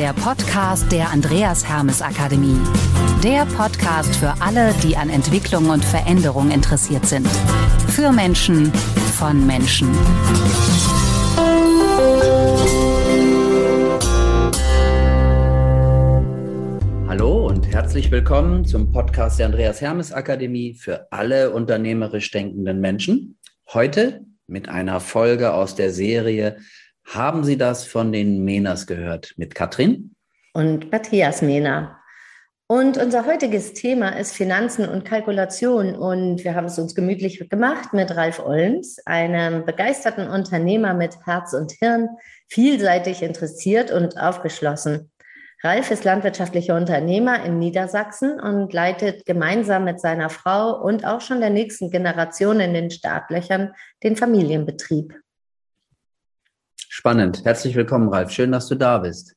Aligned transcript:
der 0.00 0.14
Podcast 0.14 0.90
der 0.90 1.10
Andreas 1.10 1.68
Hermes 1.68 2.00
Akademie. 2.00 2.56
Der 3.22 3.44
Podcast 3.44 4.16
für 4.16 4.32
alle, 4.40 4.72
die 4.82 4.96
an 4.96 5.10
Entwicklung 5.10 5.68
und 5.68 5.84
Veränderung 5.84 6.50
interessiert 6.50 7.04
sind. 7.04 7.28
Für 7.88 8.10
Menschen, 8.10 8.72
von 9.18 9.46
Menschen. 9.46 9.90
Hallo 17.06 17.48
und 17.48 17.66
herzlich 17.70 18.10
willkommen 18.10 18.64
zum 18.64 18.90
Podcast 18.90 19.38
der 19.38 19.46
Andreas 19.46 19.82
Hermes 19.82 20.14
Akademie 20.14 20.72
für 20.72 21.12
alle 21.12 21.50
unternehmerisch 21.50 22.30
denkenden 22.30 22.80
Menschen. 22.80 23.36
Heute 23.70 24.24
mit 24.46 24.70
einer 24.70 24.98
Folge 25.00 25.52
aus 25.52 25.74
der 25.74 25.92
Serie 25.92 26.56
haben 27.14 27.44
Sie 27.44 27.58
das 27.58 27.84
von 27.84 28.12
den 28.12 28.44
Menas 28.44 28.86
gehört 28.86 29.34
mit 29.36 29.54
Katrin? 29.54 30.14
Und 30.52 30.90
Matthias 30.90 31.42
Mena. 31.42 31.96
Und 32.68 32.98
unser 32.98 33.26
heutiges 33.26 33.72
Thema 33.72 34.10
ist 34.10 34.32
Finanzen 34.32 34.88
und 34.88 35.04
Kalkulation. 35.04 35.96
Und 35.96 36.44
wir 36.44 36.54
haben 36.54 36.66
es 36.66 36.78
uns 36.78 36.94
gemütlich 36.94 37.48
gemacht 37.50 37.92
mit 37.92 38.14
Ralf 38.14 38.38
Ollens, 38.38 39.04
einem 39.06 39.64
begeisterten 39.64 40.28
Unternehmer 40.28 40.94
mit 40.94 41.16
Herz 41.26 41.52
und 41.52 41.72
Hirn, 41.72 42.08
vielseitig 42.48 43.22
interessiert 43.22 43.90
und 43.90 44.16
aufgeschlossen. 44.16 45.10
Ralf 45.64 45.90
ist 45.90 46.04
landwirtschaftlicher 46.04 46.76
Unternehmer 46.76 47.44
in 47.44 47.58
Niedersachsen 47.58 48.38
und 48.38 48.72
leitet 48.72 49.26
gemeinsam 49.26 49.82
mit 49.84 50.00
seiner 50.00 50.30
Frau 50.30 50.80
und 50.80 51.04
auch 51.04 51.20
schon 51.20 51.40
der 51.40 51.50
nächsten 51.50 51.90
Generation 51.90 52.60
in 52.60 52.72
den 52.72 52.92
Startlöchern 52.92 53.74
den 54.04 54.14
Familienbetrieb. 54.14 55.12
Spannend. 56.92 57.44
Herzlich 57.44 57.76
willkommen, 57.76 58.08
Ralf. 58.08 58.32
Schön, 58.32 58.50
dass 58.50 58.66
du 58.66 58.74
da 58.74 58.98
bist. 58.98 59.36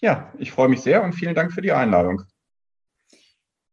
Ja, 0.00 0.32
ich 0.36 0.50
freue 0.50 0.68
mich 0.68 0.80
sehr 0.80 1.04
und 1.04 1.12
vielen 1.12 1.36
Dank 1.36 1.52
für 1.52 1.62
die 1.62 1.70
Einladung. 1.70 2.24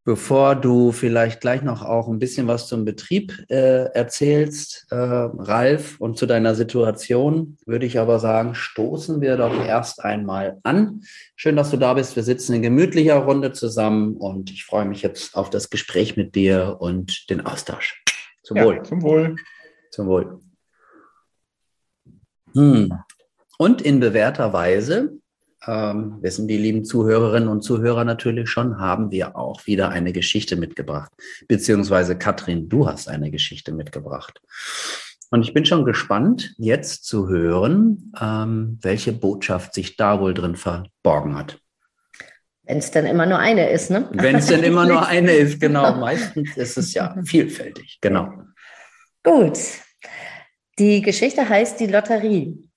Bevor 0.03 0.53
du 0.53 0.91
vielleicht 0.91 1.41
gleich 1.41 1.63
noch 1.63 1.83
auch 1.83 2.07
ein 2.07 2.19
bisschen 2.19 2.47
was 2.47 2.67
zum 2.67 2.85
Betrieb 2.85 3.33
äh, 3.49 3.85
erzählst, 3.85 4.85
äh, 4.91 4.95
Ralf, 4.95 5.99
und 5.99 6.19
zu 6.19 6.27
deiner 6.27 6.53
Situation, 6.53 7.57
würde 7.65 7.87
ich 7.87 7.97
aber 7.97 8.19
sagen, 8.19 8.53
stoßen 8.53 9.21
wir 9.21 9.37
doch 9.37 9.65
erst 9.65 10.03
einmal 10.03 10.59
an. 10.61 11.01
Schön, 11.35 11.55
dass 11.55 11.71
du 11.71 11.77
da 11.77 11.95
bist. 11.95 12.15
Wir 12.15 12.23
sitzen 12.23 12.53
in 12.53 12.61
gemütlicher 12.61 13.17
Runde 13.17 13.53
zusammen 13.53 14.17
und 14.17 14.51
ich 14.51 14.65
freue 14.65 14.85
mich 14.85 15.01
jetzt 15.01 15.35
auf 15.35 15.49
das 15.49 15.71
Gespräch 15.71 16.15
mit 16.15 16.35
dir 16.35 16.77
und 16.79 17.27
den 17.31 17.43
Austausch. 17.43 18.03
Zum 18.43 18.57
ja, 18.57 18.65
Wohl. 18.65 18.83
Zum 18.83 19.01
Wohl. 19.01 19.35
Zum 19.89 20.05
Wohl. 20.05 20.39
Hm. 22.53 22.93
Und 23.57 23.81
in 23.81 23.99
bewährter 23.99 24.53
Weise, 24.53 25.17
ähm, 25.67 26.17
wissen 26.21 26.47
die 26.47 26.57
lieben 26.57 26.85
Zuhörerinnen 26.85 27.49
und 27.49 27.61
Zuhörer 27.61 28.05
natürlich 28.05 28.49
schon, 28.49 28.79
haben 28.79 29.11
wir 29.11 29.35
auch 29.35 29.65
wieder 29.65 29.89
eine 29.89 30.13
Geschichte 30.13 30.55
mitgebracht. 30.55 31.11
Beziehungsweise 31.47 32.17
Katrin, 32.17 32.69
du 32.69 32.87
hast 32.87 33.07
eine 33.07 33.31
Geschichte 33.31 33.71
mitgebracht. 33.71 34.41
Und 35.31 35.43
ich 35.43 35.53
bin 35.53 35.65
schon 35.65 35.85
gespannt, 35.85 36.53
jetzt 36.57 37.05
zu 37.05 37.27
hören, 37.27 38.13
ähm, 38.21 38.77
welche 38.81 39.11
Botschaft 39.11 39.73
sich 39.73 39.97
da 39.97 40.19
wohl 40.19 40.33
drin 40.33 40.55
verborgen 40.55 41.35
hat. 41.35 41.59
Wenn 42.63 42.77
es 42.77 42.91
dann 42.91 43.05
immer 43.05 43.25
nur 43.25 43.37
eine 43.37 43.69
ist, 43.69 43.91
ne? 43.91 44.09
Wenn 44.11 44.37
es 44.37 44.47
dann 44.47 44.63
immer 44.63 44.85
nur 44.85 45.05
eine 45.07 45.31
ist, 45.31 45.59
genau. 45.59 45.95
Meistens 45.97 46.55
ist 46.57 46.77
es 46.77 46.93
ja 46.93 47.15
vielfältig, 47.25 47.99
genau. 48.01 48.31
Gut. 49.23 49.57
Die 50.77 51.01
Geschichte 51.01 51.47
heißt 51.47 51.79
die 51.79 51.87
Lotterie. 51.87 52.69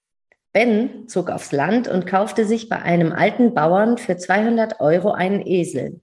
Ben 0.52 1.08
zog 1.08 1.30
aufs 1.30 1.52
Land 1.52 1.88
und 1.88 2.06
kaufte 2.06 2.46
sich 2.46 2.68
bei 2.68 2.80
einem 2.80 3.12
alten 3.12 3.54
Bauern 3.54 3.98
für 3.98 4.16
200 4.16 4.80
Euro 4.80 5.12
einen 5.12 5.46
Esel. 5.46 6.00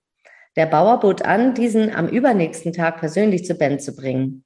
Der 0.56 0.66
Bauer 0.68 1.00
bot 1.00 1.24
an, 1.24 1.54
diesen 1.54 1.94
am 1.94 2.08
übernächsten 2.08 2.72
Tag 2.72 3.00
persönlich 3.00 3.46
zu 3.46 3.56
Ben 3.56 3.80
zu 3.80 3.96
bringen. 3.96 4.46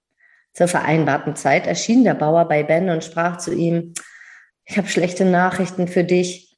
Zur 0.53 0.67
vereinbarten 0.67 1.35
Zeit 1.35 1.67
erschien 1.67 2.03
der 2.03 2.15
Bauer 2.15 2.47
bei 2.47 2.63
Ben 2.63 2.89
und 2.89 3.03
sprach 3.03 3.37
zu 3.37 3.53
ihm, 3.53 3.93
ich 4.65 4.77
habe 4.77 4.87
schlechte 4.87 5.25
Nachrichten 5.25 5.87
für 5.87 6.03
dich. 6.03 6.57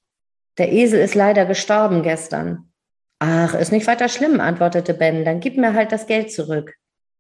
Der 0.58 0.72
Esel 0.72 1.00
ist 1.00 1.16
leider 1.16 1.46
gestorben 1.46 2.04
gestern. 2.04 2.72
Ach, 3.20 3.54
ist 3.54 3.72
nicht 3.72 3.88
weiter 3.88 4.10
schlimm, 4.10 4.40
antwortete 4.40 4.94
Ben, 4.94 5.26
dann 5.26 5.40
gib 5.40 5.58
mir 5.58 5.74
halt 5.74 5.92
das 5.92 6.08
Geld 6.08 6.32
zurück. 6.32 6.76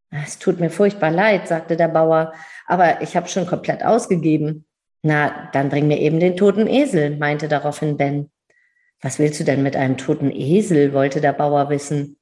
Es 0.09 0.39
tut 0.39 0.59
mir 0.59 0.69
furchtbar 0.69 1.11
leid, 1.11 1.47
sagte 1.47 1.77
der 1.77 1.87
Bauer, 1.87 2.33
aber 2.67 3.01
ich 3.01 3.15
habe 3.15 3.27
schon 3.27 3.47
komplett 3.47 3.83
ausgegeben. 3.83 4.65
Na, 5.03 5.49
dann 5.53 5.69
bring 5.69 5.87
mir 5.87 5.99
eben 5.99 6.19
den 6.19 6.37
toten 6.37 6.67
Esel, 6.67 7.17
meinte 7.17 7.47
daraufhin 7.47 7.97
Ben. 7.97 8.29
Was 9.01 9.17
willst 9.17 9.39
du 9.39 9.43
denn 9.43 9.63
mit 9.63 9.75
einem 9.75 9.97
toten 9.97 10.31
Esel? 10.31 10.93
wollte 10.93 11.21
der 11.21 11.33
Bauer 11.33 11.69
wissen. 11.69 12.17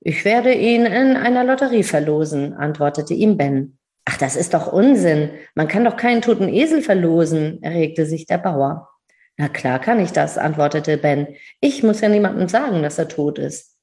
Ich 0.00 0.24
werde 0.24 0.52
ihn 0.52 0.86
in 0.86 1.16
einer 1.16 1.44
Lotterie 1.44 1.82
verlosen, 1.82 2.54
antwortete 2.54 3.14
ihm 3.14 3.36
Ben. 3.36 3.78
Ach, 4.04 4.16
das 4.16 4.36
ist 4.36 4.54
doch 4.54 4.72
Unsinn. 4.72 5.30
Man 5.54 5.68
kann 5.68 5.84
doch 5.84 5.96
keinen 5.96 6.22
toten 6.22 6.48
Esel 6.48 6.82
verlosen, 6.82 7.62
erregte 7.62 8.06
sich 8.06 8.26
der 8.26 8.38
Bauer. 8.38 8.88
Na 9.36 9.48
klar 9.48 9.78
kann 9.78 10.00
ich 10.00 10.12
das, 10.12 10.38
antwortete 10.38 10.98
Ben. 10.98 11.28
Ich 11.60 11.82
muss 11.82 12.00
ja 12.00 12.08
niemandem 12.08 12.48
sagen, 12.48 12.82
dass 12.82 12.98
er 12.98 13.08
tot 13.08 13.38
ist. 13.38 13.76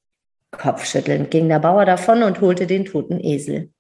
Kopfschüttelnd 0.51 1.31
ging 1.31 1.47
der 1.47 1.59
Bauer 1.59 1.85
davon 1.85 2.23
und 2.23 2.41
holte 2.41 2.67
den 2.67 2.85
toten 2.85 3.19
Esel. 3.19 3.71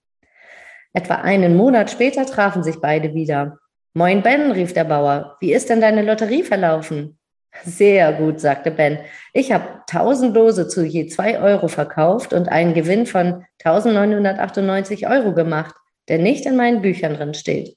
Etwa 0.93 1.15
einen 1.15 1.55
Monat 1.55 1.91
später 1.91 2.25
trafen 2.25 2.63
sich 2.63 2.79
beide 2.79 3.13
wieder. 3.13 3.57
Moin 3.93 4.21
Ben, 4.21 4.51
rief 4.51 4.73
der 4.73 4.83
Bauer. 4.83 5.37
Wie 5.39 5.53
ist 5.53 5.69
denn 5.69 5.81
deine 5.81 6.03
Lotterie 6.03 6.43
verlaufen? 6.43 7.17
Sehr 7.63 8.13
gut, 8.13 8.39
sagte 8.39 8.69
Ben. 8.69 8.99
Ich 9.33 9.51
habe 9.51 9.81
tausend 9.87 10.35
Lose 10.35 10.67
zu 10.67 10.85
je 10.85 11.07
zwei 11.07 11.39
Euro 11.39 11.67
verkauft 11.67 12.31
und 12.31 12.49
einen 12.49 12.73
Gewinn 12.73 13.05
von 13.07 13.45
1998 13.63 15.07
Euro 15.07 15.33
gemacht, 15.33 15.75
der 16.07 16.19
nicht 16.19 16.45
in 16.45 16.55
meinen 16.55 16.81
Büchern 16.81 17.15
drin 17.15 17.33
steht. 17.33 17.75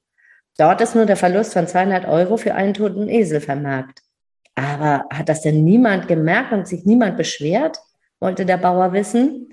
Dort 0.58 0.82
ist 0.82 0.94
nur 0.94 1.06
der 1.06 1.16
Verlust 1.16 1.54
von 1.54 1.66
200 1.66 2.06
Euro 2.06 2.36
für 2.36 2.54
einen 2.54 2.74
toten 2.74 3.08
Esel 3.08 3.40
vermerkt. 3.40 4.00
Aber 4.54 5.06
hat 5.10 5.30
das 5.30 5.40
denn 5.40 5.64
niemand 5.64 6.08
gemerkt 6.08 6.52
und 6.52 6.68
sich 6.68 6.84
niemand 6.84 7.16
beschwert? 7.16 7.78
wollte 8.20 8.46
der 8.46 8.58
Bauer 8.58 8.92
wissen. 8.92 9.52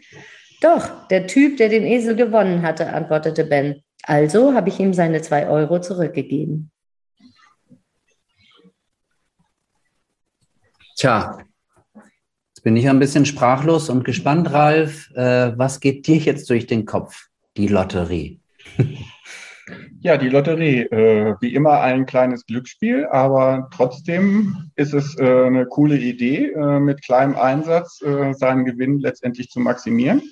Doch, 0.62 1.08
der 1.08 1.26
Typ, 1.26 1.58
der 1.58 1.70
den 1.70 1.86
Esel 1.86 2.16
gewonnen 2.16 2.62
hatte, 2.62 2.94
antwortete 2.94 3.46
Ben. 3.46 3.82
Also 4.10 4.56
habe 4.56 4.70
ich 4.70 4.80
ihm 4.80 4.92
seine 4.96 5.22
zwei 5.22 5.48
Euro 5.48 5.80
zurückgegeben. 5.82 6.72
Tja, 10.98 11.38
jetzt 12.48 12.64
bin 12.64 12.76
ich 12.76 12.90
ein 12.90 12.98
bisschen 12.98 13.28
sprachlos 13.28 13.88
und 13.88 14.04
gespannt, 14.04 14.52
Ralf. 14.52 15.12
Äh, 15.12 15.56
was 15.60 15.80
geht 15.80 16.08
dir 16.08 16.18
jetzt 16.18 16.50
durch 16.50 16.66
den 16.66 16.86
Kopf? 16.86 17.28
Die 17.56 17.68
Lotterie. 17.68 18.42
Ja, 20.02 20.18
die 20.18 20.30
Lotterie, 20.30 20.82
äh, 20.86 21.36
wie 21.42 21.54
immer 21.54 21.82
ein 21.82 22.08
kleines 22.08 22.44
Glücksspiel, 22.48 23.06
aber 23.06 23.68
trotzdem 23.72 24.72
ist 24.76 24.96
es 24.96 25.16
äh, 25.20 25.46
eine 25.46 25.68
coole 25.68 25.96
Idee, 25.96 26.54
äh, 26.54 26.80
mit 26.80 27.04
kleinem 27.04 27.36
Einsatz 27.36 28.02
äh, 28.02 28.34
seinen 28.34 28.66
Gewinn 28.66 29.00
letztendlich 29.00 29.50
zu 29.50 29.60
maximieren 29.60 30.24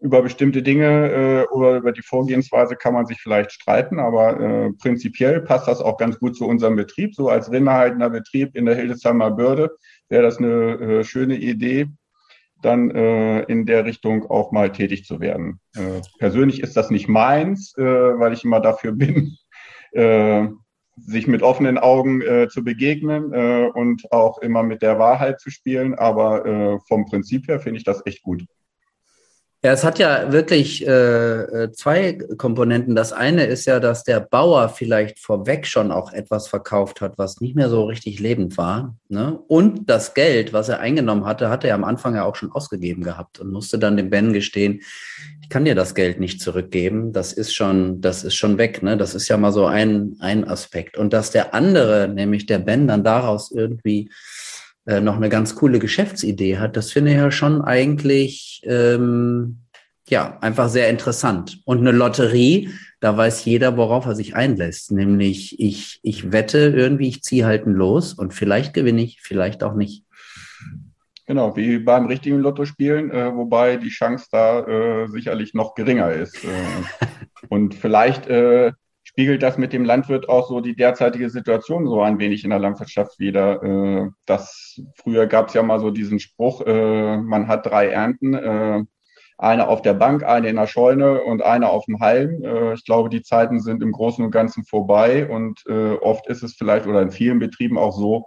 über 0.00 0.22
bestimmte 0.22 0.62
Dinge 0.62 1.10
äh, 1.10 1.54
oder 1.54 1.76
über 1.76 1.92
die 1.92 2.02
Vorgehensweise 2.02 2.76
kann 2.76 2.94
man 2.94 3.06
sich 3.06 3.20
vielleicht 3.20 3.52
streiten, 3.52 3.98
aber 3.98 4.40
äh, 4.40 4.72
prinzipiell 4.72 5.40
passt 5.40 5.66
das 5.66 5.80
auch 5.80 5.96
ganz 5.96 6.18
gut 6.18 6.36
zu 6.36 6.46
unserem 6.46 6.76
Betrieb. 6.76 7.14
So 7.14 7.28
als 7.28 7.50
rinderhaltender 7.50 8.10
Betrieb 8.10 8.54
in 8.54 8.66
der 8.66 8.76
Hildesheimer 8.76 9.32
Börde 9.32 9.70
wäre 10.08 10.22
das 10.22 10.38
eine 10.38 10.74
äh, 10.80 11.04
schöne 11.04 11.36
Idee, 11.36 11.88
dann 12.62 12.90
äh, 12.90 13.42
in 13.42 13.66
der 13.66 13.84
Richtung 13.84 14.30
auch 14.30 14.52
mal 14.52 14.70
tätig 14.70 15.04
zu 15.04 15.20
werden. 15.20 15.60
Äh, 15.76 16.02
persönlich 16.18 16.62
ist 16.62 16.76
das 16.76 16.90
nicht 16.90 17.08
meins, 17.08 17.76
äh, 17.76 17.82
weil 17.82 18.32
ich 18.32 18.44
immer 18.44 18.60
dafür 18.60 18.92
bin, 18.92 19.36
äh, 19.92 20.46
sich 20.96 21.26
mit 21.26 21.42
offenen 21.42 21.78
Augen 21.78 22.22
äh, 22.22 22.48
zu 22.48 22.64
begegnen 22.64 23.32
äh, 23.32 23.68
und 23.72 24.10
auch 24.12 24.38
immer 24.38 24.62
mit 24.62 24.82
der 24.82 24.98
Wahrheit 24.98 25.40
zu 25.40 25.50
spielen. 25.50 25.94
Aber 25.94 26.46
äh, 26.46 26.78
vom 26.88 27.06
Prinzip 27.06 27.48
her 27.48 27.60
finde 27.60 27.78
ich 27.78 27.84
das 27.84 28.04
echt 28.06 28.22
gut. 28.22 28.44
Ja, 29.64 29.72
es 29.72 29.82
hat 29.82 29.98
ja 29.98 30.30
wirklich 30.30 30.86
äh, 30.86 30.90
äh, 31.64 31.72
zwei 31.72 32.12
Komponenten. 32.12 32.94
Das 32.94 33.12
eine 33.12 33.44
ist 33.44 33.66
ja, 33.66 33.80
dass 33.80 34.04
der 34.04 34.20
Bauer 34.20 34.68
vielleicht 34.68 35.18
vorweg 35.18 35.66
schon 35.66 35.90
auch 35.90 36.12
etwas 36.12 36.46
verkauft 36.46 37.00
hat, 37.00 37.18
was 37.18 37.40
nicht 37.40 37.56
mehr 37.56 37.68
so 37.68 37.84
richtig 37.84 38.20
lebend 38.20 38.56
war. 38.56 38.96
Ne? 39.08 39.36
Und 39.48 39.90
das 39.90 40.14
Geld, 40.14 40.52
was 40.52 40.68
er 40.68 40.78
eingenommen 40.78 41.24
hatte, 41.24 41.50
hatte 41.50 41.66
er 41.66 41.74
am 41.74 41.82
Anfang 41.82 42.14
ja 42.14 42.24
auch 42.24 42.36
schon 42.36 42.52
ausgegeben 42.52 43.02
gehabt 43.02 43.40
und 43.40 43.50
musste 43.50 43.80
dann 43.80 43.96
dem 43.96 44.10
Ben 44.10 44.32
gestehen, 44.32 44.82
ich 45.42 45.48
kann 45.48 45.64
dir 45.64 45.74
das 45.74 45.96
Geld 45.96 46.20
nicht 46.20 46.40
zurückgeben. 46.40 47.12
Das 47.12 47.32
ist 47.32 47.52
schon, 47.52 48.00
das 48.00 48.22
ist 48.22 48.36
schon 48.36 48.58
weg. 48.58 48.84
Ne? 48.84 48.96
Das 48.96 49.16
ist 49.16 49.26
ja 49.26 49.38
mal 49.38 49.50
so 49.50 49.66
ein, 49.66 50.14
ein 50.20 50.46
Aspekt. 50.46 50.96
Und 50.96 51.12
dass 51.12 51.32
der 51.32 51.52
andere, 51.52 52.06
nämlich 52.06 52.46
der 52.46 52.60
Ben, 52.60 52.86
dann 52.86 53.02
daraus 53.02 53.50
irgendwie 53.50 54.08
äh, 54.88 55.02
noch 55.02 55.16
eine 55.16 55.28
ganz 55.28 55.54
coole 55.54 55.78
Geschäftsidee 55.78 56.56
hat, 56.56 56.76
das 56.76 56.90
finde 56.90 57.10
ich 57.10 57.18
ja 57.18 57.30
schon 57.30 57.60
eigentlich 57.60 58.62
ähm, 58.64 59.58
ja, 60.08 60.38
einfach 60.40 60.70
sehr 60.70 60.88
interessant. 60.88 61.60
Und 61.66 61.78
eine 61.78 61.92
Lotterie, 61.92 62.70
da 63.00 63.14
weiß 63.14 63.44
jeder, 63.44 63.76
worauf 63.76 64.06
er 64.06 64.14
sich 64.14 64.34
einlässt. 64.34 64.90
Nämlich, 64.90 65.60
ich, 65.60 66.00
ich 66.02 66.32
wette 66.32 66.72
irgendwie, 66.74 67.08
ich 67.08 67.22
ziehe 67.22 67.44
halt 67.44 67.66
ein 67.66 67.74
Los 67.74 68.14
und 68.14 68.32
vielleicht 68.32 68.72
gewinne 68.72 69.02
ich, 69.02 69.20
vielleicht 69.20 69.62
auch 69.62 69.74
nicht. 69.74 70.04
Genau, 71.26 71.54
wie 71.54 71.78
beim 71.78 72.06
richtigen 72.06 72.38
Lotto 72.38 72.64
spielen, 72.64 73.10
äh, 73.10 73.34
wobei 73.34 73.76
die 73.76 73.90
Chance 73.90 74.28
da 74.32 74.60
äh, 74.66 75.08
sicherlich 75.08 75.52
noch 75.52 75.74
geringer 75.74 76.10
ist. 76.10 76.42
Äh, 76.42 77.06
und 77.50 77.74
vielleicht 77.74 78.26
äh, 78.26 78.72
spiegelt 79.18 79.42
das 79.42 79.58
mit 79.58 79.72
dem 79.72 79.84
Landwirt 79.84 80.28
auch 80.28 80.48
so 80.48 80.60
die 80.60 80.76
derzeitige 80.76 81.28
Situation 81.28 81.88
so 81.88 82.00
ein 82.02 82.20
wenig 82.20 82.44
in 82.44 82.50
der 82.50 82.60
Landwirtschaft 82.60 83.18
wieder. 83.18 83.60
Äh, 83.64 84.10
das 84.26 84.80
früher 84.94 85.26
gab 85.26 85.48
es 85.48 85.54
ja 85.54 85.62
mal 85.64 85.80
so 85.80 85.90
diesen 85.90 86.20
Spruch, 86.20 86.64
äh, 86.64 87.16
man 87.16 87.48
hat 87.48 87.66
drei 87.66 87.88
Ernten 87.88 88.86
eine 89.36 89.66
auf 89.66 89.82
der 89.82 89.94
Bank, 89.94 90.22
eine 90.22 90.48
in 90.48 90.54
der 90.54 90.68
Scheune 90.68 91.22
und 91.22 91.42
eine 91.42 91.68
auf 91.68 91.84
dem 91.86 91.98
Halm. 91.98 92.44
Äh, 92.44 92.74
ich 92.74 92.84
glaube, 92.84 93.08
die 93.08 93.22
Zeiten 93.22 93.58
sind 93.58 93.82
im 93.82 93.90
Großen 93.90 94.24
und 94.24 94.30
Ganzen 94.30 94.64
vorbei 94.64 95.28
und 95.28 95.64
äh, 95.66 95.94
oft 95.94 96.28
ist 96.28 96.44
es 96.44 96.54
vielleicht 96.54 96.86
oder 96.86 97.02
in 97.02 97.10
vielen 97.10 97.40
Betrieben 97.40 97.76
auch 97.76 97.98
so, 97.98 98.26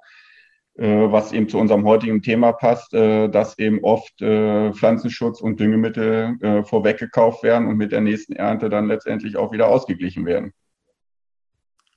äh, 0.75 1.09
was 1.09 1.31
eben 1.31 1.47
zu 1.47 1.57
unserem 1.57 1.85
heutigen 1.85 2.21
Thema 2.21 2.51
passt, 2.51 2.91
dass 2.91 3.57
eben 3.59 3.79
oft 3.81 4.13
Pflanzenschutz 4.19 5.39
und 5.39 5.57
Düngemittel 5.57 6.63
vorweggekauft 6.65 7.43
werden 7.43 7.67
und 7.67 7.77
mit 7.77 7.93
der 7.93 8.01
nächsten 8.01 8.33
Ernte 8.33 8.69
dann 8.69 8.87
letztendlich 8.87 9.37
auch 9.37 9.53
wieder 9.53 9.69
ausgeglichen 9.69 10.25
werden. 10.25 10.53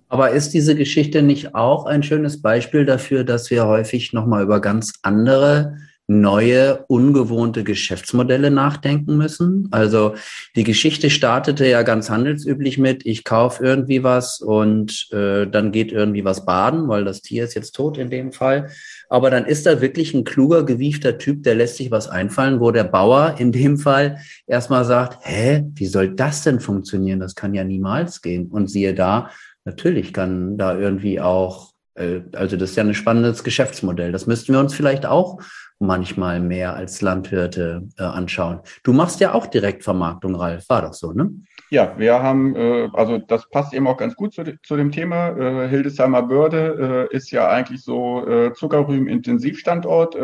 Aber 0.08 0.30
ist 0.30 0.50
diese 0.50 0.74
Geschichte 0.74 1.22
nicht 1.22 1.54
auch 1.54 1.86
ein 1.86 2.02
schönes 2.02 2.40
Beispiel 2.40 2.84
dafür, 2.84 3.24
dass 3.24 3.50
wir 3.50 3.66
häufig 3.66 4.12
nochmal 4.12 4.44
über 4.44 4.60
ganz 4.60 4.92
andere 5.02 5.76
neue, 6.06 6.84
ungewohnte 6.88 7.64
Geschäftsmodelle 7.64 8.50
nachdenken 8.50 9.16
müssen. 9.16 9.68
Also 9.70 10.14
die 10.54 10.64
Geschichte 10.64 11.08
startete 11.08 11.66
ja 11.66 11.82
ganz 11.82 12.10
handelsüblich 12.10 12.76
mit, 12.76 13.06
ich 13.06 13.24
kaufe 13.24 13.64
irgendwie 13.64 14.02
was 14.02 14.40
und 14.40 15.08
äh, 15.12 15.46
dann 15.46 15.72
geht 15.72 15.92
irgendwie 15.92 16.24
was 16.24 16.44
baden, 16.44 16.88
weil 16.88 17.06
das 17.06 17.22
Tier 17.22 17.44
ist 17.44 17.54
jetzt 17.54 17.72
tot 17.72 17.96
in 17.96 18.10
dem 18.10 18.32
Fall. 18.32 18.68
Aber 19.08 19.30
dann 19.30 19.46
ist 19.46 19.64
da 19.64 19.80
wirklich 19.80 20.12
ein 20.12 20.24
kluger, 20.24 20.64
gewiefter 20.64 21.16
Typ, 21.16 21.42
der 21.42 21.54
lässt 21.54 21.76
sich 21.76 21.90
was 21.90 22.08
einfallen, 22.08 22.60
wo 22.60 22.70
der 22.70 22.84
Bauer 22.84 23.36
in 23.38 23.50
dem 23.50 23.78
Fall 23.78 24.18
erstmal 24.46 24.84
sagt, 24.84 25.20
hä, 25.22 25.64
wie 25.74 25.86
soll 25.86 26.14
das 26.14 26.42
denn 26.42 26.60
funktionieren? 26.60 27.20
Das 27.20 27.34
kann 27.34 27.54
ja 27.54 27.64
niemals 27.64 28.20
gehen. 28.20 28.48
Und 28.48 28.68
siehe 28.68 28.92
da, 28.92 29.30
natürlich 29.64 30.12
kann 30.12 30.58
da 30.58 30.76
irgendwie 30.76 31.20
auch 31.20 31.74
äh, 31.94 32.22
also 32.34 32.56
das 32.56 32.70
ist 32.70 32.76
ja 32.76 32.84
ein 32.84 32.94
spannendes 32.94 33.44
Geschäftsmodell. 33.44 34.12
Das 34.12 34.26
müssten 34.26 34.52
wir 34.52 34.60
uns 34.60 34.74
vielleicht 34.74 35.06
auch 35.06 35.40
manchmal 35.78 36.40
mehr 36.40 36.74
als 36.74 37.02
Landwirte 37.02 37.88
äh, 37.98 38.02
anschauen. 38.02 38.60
Du 38.82 38.92
machst 38.92 39.20
ja 39.20 39.34
auch 39.34 39.46
Direktvermarktung, 39.46 40.34
Ralf, 40.34 40.68
war 40.68 40.82
doch 40.82 40.94
so, 40.94 41.12
ne? 41.12 41.30
Ja, 41.70 41.94
wir 41.98 42.22
haben, 42.22 42.54
äh, 42.54 42.88
also 42.92 43.18
das 43.18 43.48
passt 43.50 43.74
eben 43.74 43.86
auch 43.86 43.96
ganz 43.96 44.14
gut 44.14 44.34
zu, 44.34 44.44
dem 44.76 44.92
Thema. 44.92 45.66
Hildesheimer 45.66 46.22
Börde 46.22 47.08
ist 47.10 47.30
ja 47.30 47.48
eigentlich 47.48 47.82
so 47.82 48.50
Zuckerrüben-Intensivstandort. 48.54 50.16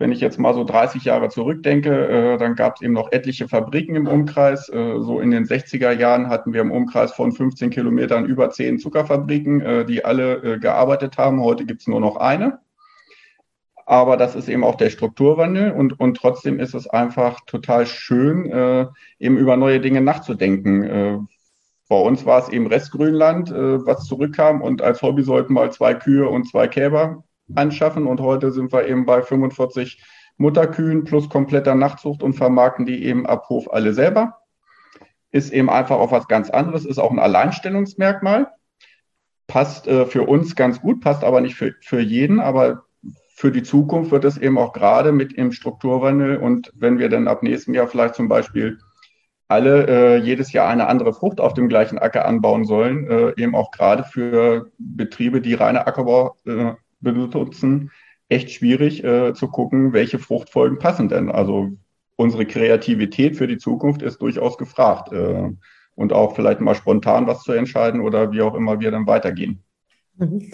Wenn 0.00 0.12
ich 0.12 0.22
jetzt 0.22 0.38
mal 0.38 0.54
so 0.54 0.64
30 0.64 1.04
Jahre 1.04 1.28
zurückdenke, 1.28 1.90
äh, 1.90 2.38
dann 2.38 2.54
gab 2.54 2.76
es 2.76 2.82
eben 2.82 2.94
noch 2.94 3.12
etliche 3.12 3.48
Fabriken 3.48 3.96
im 3.96 4.06
Umkreis. 4.06 4.70
Äh, 4.70 4.98
so 4.98 5.20
in 5.20 5.30
den 5.30 5.44
60er 5.44 5.92
Jahren 5.92 6.30
hatten 6.30 6.54
wir 6.54 6.62
im 6.62 6.72
Umkreis 6.72 7.12
von 7.12 7.32
15 7.32 7.68
Kilometern 7.68 8.24
über 8.24 8.48
10 8.48 8.78
Zuckerfabriken, 8.78 9.60
äh, 9.60 9.84
die 9.84 10.02
alle 10.02 10.36
äh, 10.36 10.58
gearbeitet 10.58 11.18
haben. 11.18 11.42
Heute 11.42 11.66
gibt 11.66 11.82
es 11.82 11.86
nur 11.86 12.00
noch 12.00 12.16
eine. 12.16 12.60
Aber 13.84 14.16
das 14.16 14.36
ist 14.36 14.48
eben 14.48 14.64
auch 14.64 14.76
der 14.76 14.88
Strukturwandel 14.88 15.72
und, 15.72 16.00
und 16.00 16.16
trotzdem 16.16 16.60
ist 16.60 16.72
es 16.72 16.88
einfach 16.88 17.40
total 17.44 17.84
schön, 17.84 18.50
äh, 18.50 18.86
eben 19.18 19.36
über 19.36 19.58
neue 19.58 19.80
Dinge 19.80 20.00
nachzudenken. 20.00 20.82
Äh, 20.82 21.18
bei 21.90 22.00
uns 22.00 22.24
war 22.24 22.42
es 22.42 22.48
eben 22.48 22.68
Restgrünland, 22.68 23.50
äh, 23.50 23.84
was 23.84 24.06
zurückkam 24.06 24.62
und 24.62 24.80
als 24.80 25.02
Hobby 25.02 25.24
sollten 25.24 25.52
wir 25.52 25.70
zwei 25.72 25.92
Kühe 25.92 26.26
und 26.26 26.48
zwei 26.48 26.68
Kälber 26.68 27.22
anschaffen 27.54 28.06
und 28.06 28.20
heute 28.20 28.52
sind 28.52 28.72
wir 28.72 28.86
eben 28.86 29.06
bei 29.06 29.22
45 29.22 30.02
Mutterkühen 30.36 31.04
plus 31.04 31.28
kompletter 31.28 31.74
Nachtzucht 31.74 32.22
und 32.22 32.32
vermarkten 32.32 32.86
die 32.86 33.04
eben 33.04 33.26
ab 33.26 33.48
Hof 33.48 33.72
alle 33.72 33.92
selber. 33.92 34.38
Ist 35.30 35.52
eben 35.52 35.70
einfach 35.70 35.96
auch 35.96 36.12
was 36.12 36.28
ganz 36.28 36.50
anderes, 36.50 36.84
ist 36.84 36.98
auch 36.98 37.10
ein 37.10 37.18
Alleinstellungsmerkmal. 37.18 38.48
Passt 39.46 39.86
äh, 39.86 40.06
für 40.06 40.22
uns 40.22 40.56
ganz 40.56 40.80
gut, 40.80 41.00
passt 41.00 41.24
aber 41.24 41.40
nicht 41.40 41.56
für, 41.56 41.74
für 41.82 42.00
jeden, 42.00 42.40
aber 42.40 42.84
für 43.34 43.50
die 43.50 43.62
Zukunft 43.62 44.10
wird 44.10 44.24
es 44.24 44.38
eben 44.38 44.58
auch 44.58 44.72
gerade 44.72 45.12
mit 45.12 45.36
dem 45.36 45.52
Strukturwandel 45.52 46.36
und 46.36 46.72
wenn 46.74 46.98
wir 46.98 47.08
dann 47.08 47.28
ab 47.28 47.42
nächstem 47.42 47.74
Jahr 47.74 47.88
vielleicht 47.88 48.14
zum 48.14 48.28
Beispiel 48.28 48.78
alle 49.48 49.86
äh, 49.88 50.16
jedes 50.18 50.52
Jahr 50.52 50.68
eine 50.68 50.86
andere 50.86 51.12
Frucht 51.12 51.40
auf 51.40 51.54
dem 51.54 51.68
gleichen 51.68 51.98
Acker 51.98 52.24
anbauen 52.24 52.64
sollen, 52.64 53.10
äh, 53.10 53.32
eben 53.36 53.56
auch 53.56 53.72
gerade 53.72 54.04
für 54.04 54.70
Betriebe, 54.78 55.40
die 55.40 55.54
reine 55.54 55.86
Ackerbau 55.86 56.36
äh, 56.46 56.72
benutzen, 57.00 57.90
echt 58.28 58.50
schwierig 58.50 59.02
äh, 59.04 59.34
zu 59.34 59.48
gucken, 59.48 59.92
welche 59.92 60.18
Fruchtfolgen 60.18 60.78
passen 60.78 61.08
denn. 61.08 61.30
Also 61.30 61.72
unsere 62.16 62.46
Kreativität 62.46 63.36
für 63.36 63.46
die 63.46 63.58
Zukunft 63.58 64.02
ist 64.02 64.20
durchaus 64.22 64.58
gefragt 64.58 65.12
äh, 65.12 65.50
und 65.94 66.12
auch 66.12 66.36
vielleicht 66.36 66.60
mal 66.60 66.74
spontan 66.74 67.26
was 67.26 67.42
zu 67.42 67.52
entscheiden 67.52 68.00
oder 68.00 68.32
wie 68.32 68.42
auch 68.42 68.54
immer 68.54 68.80
wir 68.80 68.90
dann 68.90 69.06
weitergehen. 69.06 69.62
Mhm. 70.16 70.52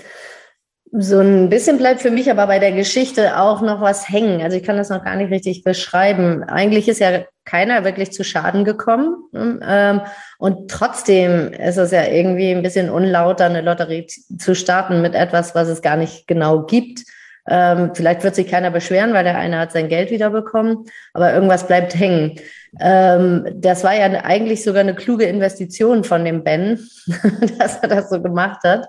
So 0.92 1.18
ein 1.18 1.48
bisschen 1.48 1.78
bleibt 1.78 2.00
für 2.00 2.10
mich 2.10 2.30
aber 2.30 2.46
bei 2.46 2.58
der 2.58 2.72
Geschichte 2.72 3.38
auch 3.38 3.60
noch 3.60 3.80
was 3.80 4.08
hängen. 4.08 4.40
Also 4.40 4.56
ich 4.56 4.62
kann 4.62 4.76
das 4.76 4.88
noch 4.88 5.04
gar 5.04 5.16
nicht 5.16 5.32
richtig 5.32 5.64
beschreiben. 5.64 6.44
Eigentlich 6.44 6.88
ist 6.88 7.00
ja 7.00 7.24
keiner 7.44 7.84
wirklich 7.84 8.12
zu 8.12 8.22
Schaden 8.22 8.64
gekommen. 8.64 9.16
Ähm, 9.34 10.00
und 10.38 10.70
trotzdem 10.70 11.52
ist 11.52 11.76
es 11.76 11.90
ja 11.90 12.04
irgendwie 12.04 12.52
ein 12.52 12.62
bisschen 12.62 12.88
unlauter, 12.88 13.46
eine 13.46 13.62
Lotterie 13.62 14.06
zu 14.06 14.54
starten 14.54 15.02
mit 15.02 15.14
etwas, 15.14 15.54
was 15.54 15.68
es 15.68 15.82
gar 15.82 15.96
nicht 15.96 16.26
genau 16.28 16.62
gibt. 16.62 17.00
Ähm, 17.48 17.92
vielleicht 17.94 18.24
wird 18.24 18.34
sich 18.34 18.48
keiner 18.48 18.70
beschweren, 18.70 19.12
weil 19.12 19.24
der 19.24 19.38
eine 19.38 19.58
hat 19.58 19.72
sein 19.72 19.88
Geld 19.88 20.10
wiederbekommen, 20.10 20.86
aber 21.14 21.32
irgendwas 21.32 21.66
bleibt 21.66 21.94
hängen. 21.94 22.40
Ähm, 22.80 23.46
das 23.54 23.84
war 23.84 23.94
ja 23.94 24.06
eigentlich 24.24 24.64
sogar 24.64 24.80
eine 24.80 24.94
kluge 24.94 25.24
Investition 25.24 26.04
von 26.04 26.24
dem 26.24 26.42
Ben, 26.42 26.80
dass 27.58 27.78
er 27.78 27.88
das 27.88 28.10
so 28.10 28.20
gemacht 28.20 28.62
hat. 28.64 28.88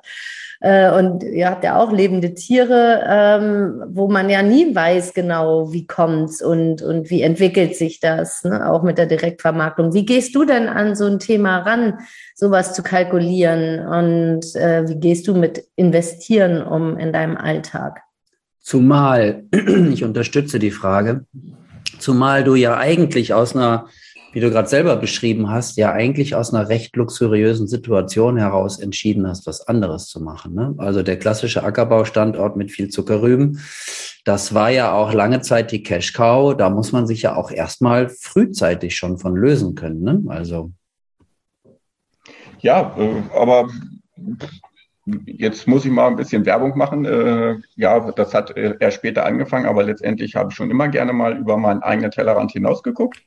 Äh, 0.59 0.91
und 0.91 1.23
ihr 1.23 1.49
habt 1.49 1.63
ja 1.63 1.77
auch 1.77 1.91
lebende 1.91 2.33
Tiere, 2.33 3.03
ähm, 3.07 3.83
wo 3.89 4.07
man 4.07 4.29
ja 4.29 4.41
nie 4.41 4.73
weiß 4.73 5.13
genau, 5.13 5.71
wie 5.71 5.85
kommt's 5.85 6.41
und, 6.41 6.81
und 6.81 7.09
wie 7.09 7.21
entwickelt 7.21 7.75
sich 7.75 7.99
das, 7.99 8.43
ne? 8.43 8.69
auch 8.69 8.83
mit 8.83 8.97
der 8.97 9.05
Direktvermarktung. 9.05 9.93
Wie 9.93 10.05
gehst 10.05 10.35
du 10.35 10.45
denn 10.45 10.67
an 10.67 10.95
so 10.95 11.05
ein 11.05 11.19
Thema 11.19 11.59
ran, 11.59 11.99
sowas 12.35 12.73
zu 12.73 12.81
kalkulieren? 12.81 13.85
Und 13.87 14.55
äh, 14.55 14.87
wie 14.87 14.99
gehst 14.99 15.27
du 15.27 15.35
mit 15.35 15.63
investieren 15.75 16.63
um 16.63 16.97
in 16.97 17.13
deinem 17.13 17.37
Alltag? 17.37 18.01
Zumal, 18.59 19.43
ich 19.91 20.03
unterstütze 20.03 20.59
die 20.59 20.71
Frage, 20.71 21.25
zumal 21.99 22.43
du 22.43 22.55
ja 22.55 22.77
eigentlich 22.77 23.33
aus 23.33 23.55
einer 23.55 23.87
wie 24.33 24.39
du 24.39 24.49
gerade 24.49 24.67
selber 24.67 24.95
beschrieben 24.95 25.49
hast, 25.49 25.77
ja 25.77 25.91
eigentlich 25.91 26.35
aus 26.35 26.53
einer 26.53 26.69
recht 26.69 26.95
luxuriösen 26.95 27.67
Situation 27.67 28.37
heraus 28.37 28.79
entschieden 28.79 29.27
hast, 29.27 29.47
was 29.47 29.67
anderes 29.67 30.07
zu 30.07 30.21
machen. 30.21 30.53
Ne? 30.53 30.75
Also 30.77 31.03
der 31.03 31.17
klassische 31.17 31.63
Ackerbaustandort 31.63 32.55
mit 32.55 32.71
viel 32.71 32.89
Zuckerrüben, 32.89 33.59
das 34.25 34.53
war 34.53 34.69
ja 34.69 34.91
auch 34.91 35.13
lange 35.13 35.41
Zeit 35.41 35.71
die 35.71 35.83
Cash 35.83 36.13
Cow. 36.13 36.55
Da 36.55 36.69
muss 36.69 36.91
man 36.91 37.07
sich 37.07 37.21
ja 37.21 37.35
auch 37.35 37.49
erstmal 37.49 38.09
frühzeitig 38.09 38.95
schon 38.95 39.17
von 39.17 39.35
lösen 39.35 39.75
können. 39.75 40.01
Ne? 40.01 40.23
Also 40.27 40.71
ja, 42.59 42.95
äh, 42.97 43.23
aber 43.33 43.69
Jetzt 45.25 45.69
muss 45.69 45.85
ich 45.85 45.91
mal 45.91 46.07
ein 46.07 46.17
bisschen 46.17 46.45
Werbung 46.45 46.77
machen. 46.77 47.05
Äh, 47.05 47.55
ja, 47.77 48.11
das 48.11 48.33
hat 48.33 48.57
äh, 48.57 48.75
erst 48.77 48.97
später 48.97 49.25
angefangen, 49.25 49.65
aber 49.65 49.83
letztendlich 49.83 50.35
habe 50.35 50.49
ich 50.51 50.55
schon 50.57 50.69
immer 50.69 50.89
gerne 50.89 51.13
mal 51.13 51.37
über 51.37 51.55
meinen 51.55 51.81
eigenen 51.81 52.11
Tellerrand 52.11 52.51
hinausgeguckt 52.51 53.23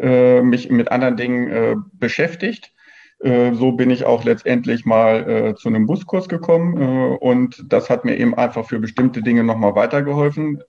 äh, 0.00 0.42
mich 0.42 0.70
mit 0.70 0.90
anderen 0.90 1.16
Dingen 1.16 1.50
äh, 1.50 1.76
beschäftigt. 1.92 2.72
Äh, 3.20 3.52
so 3.52 3.72
bin 3.72 3.90
ich 3.90 4.04
auch 4.04 4.24
letztendlich 4.24 4.86
mal 4.86 5.28
äh, 5.28 5.54
zu 5.54 5.68
einem 5.68 5.86
Buskurs 5.86 6.28
gekommen 6.28 6.80
äh, 6.80 7.16
und 7.16 7.64
das 7.68 7.90
hat 7.90 8.04
mir 8.04 8.16
eben 8.16 8.34
einfach 8.34 8.66
für 8.66 8.78
bestimmte 8.78 9.22
Dinge 9.22 9.44
nochmal 9.44 9.74
weitergeholfen. 9.74 10.62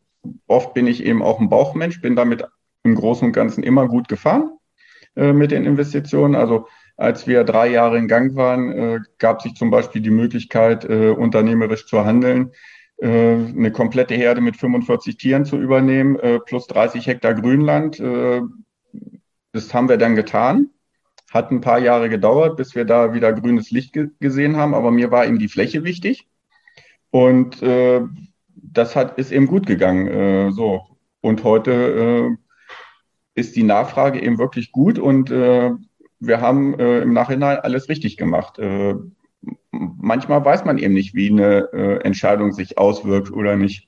Oft 0.47 0.73
bin 0.73 0.85
ich 0.85 1.05
eben 1.05 1.21
auch 1.23 1.39
ein 1.39 1.49
Bauchmensch, 1.49 2.01
bin 2.01 2.15
damit 2.15 2.43
im 2.83 2.95
Großen 2.95 3.27
und 3.27 3.33
Ganzen 3.33 3.63
immer 3.63 3.87
gut 3.87 4.09
gefahren 4.09 4.51
äh, 5.15 5.31
mit 5.31 5.51
den 5.51 5.65
Investitionen. 5.65 6.35
Also 6.35 6.67
als 6.97 7.25
wir 7.25 7.45
drei 7.45 7.69
Jahre 7.69 7.97
in 7.97 8.07
Gang 8.07 8.35
waren, 8.35 9.03
gab 9.17 9.41
sich 9.41 9.55
zum 9.55 9.71
Beispiel 9.71 10.03
die 10.03 10.11
Möglichkeit, 10.11 10.85
unternehmerisch 10.85 11.87
zu 11.87 12.05
handeln, 12.05 12.51
eine 13.01 13.71
komplette 13.71 14.13
Herde 14.13 14.39
mit 14.39 14.55
45 14.55 15.17
Tieren 15.17 15.45
zu 15.45 15.57
übernehmen, 15.57 16.19
plus 16.45 16.67
30 16.67 17.07
Hektar 17.07 17.33
Grünland, 17.33 17.99
das 19.51 19.73
haben 19.73 19.89
wir 19.89 19.97
dann 19.97 20.15
getan. 20.15 20.69
Hat 21.31 21.51
ein 21.51 21.61
paar 21.61 21.79
Jahre 21.79 22.09
gedauert, 22.09 22.57
bis 22.57 22.75
wir 22.75 22.85
da 22.85 23.13
wieder 23.13 23.31
grünes 23.33 23.71
Licht 23.71 23.93
ge 23.93 24.09
gesehen 24.19 24.57
haben, 24.57 24.73
aber 24.73 24.91
mir 24.91 25.11
war 25.11 25.25
eben 25.25 25.39
die 25.39 25.47
Fläche 25.47 25.83
wichtig. 25.83 26.27
Und 27.09 27.61
äh, 27.61 28.01
das 28.55 28.95
hat, 28.95 29.17
ist 29.17 29.31
eben 29.31 29.47
gut 29.47 29.65
gegangen. 29.65 30.07
Äh, 30.07 30.51
so. 30.51 30.81
Und 31.21 31.43
heute 31.43 31.71
äh, 31.71 32.37
ist 33.39 33.55
die 33.55 33.63
Nachfrage 33.63 34.21
eben 34.21 34.37
wirklich 34.37 34.71
gut 34.71 34.99
und 34.99 35.31
äh, 35.31 35.71
wir 36.19 36.41
haben 36.41 36.77
äh, 36.79 37.01
im 37.01 37.13
Nachhinein 37.13 37.57
alles 37.57 37.89
richtig 37.89 38.17
gemacht. 38.17 38.59
Äh, 38.59 38.95
manchmal 39.71 40.43
weiß 40.43 40.65
man 40.65 40.77
eben 40.77 40.93
nicht, 40.93 41.15
wie 41.15 41.29
eine 41.29 42.01
Entscheidung 42.03 42.51
sich 42.51 42.77
auswirkt 42.77 43.31
oder 43.31 43.55
nicht. 43.55 43.87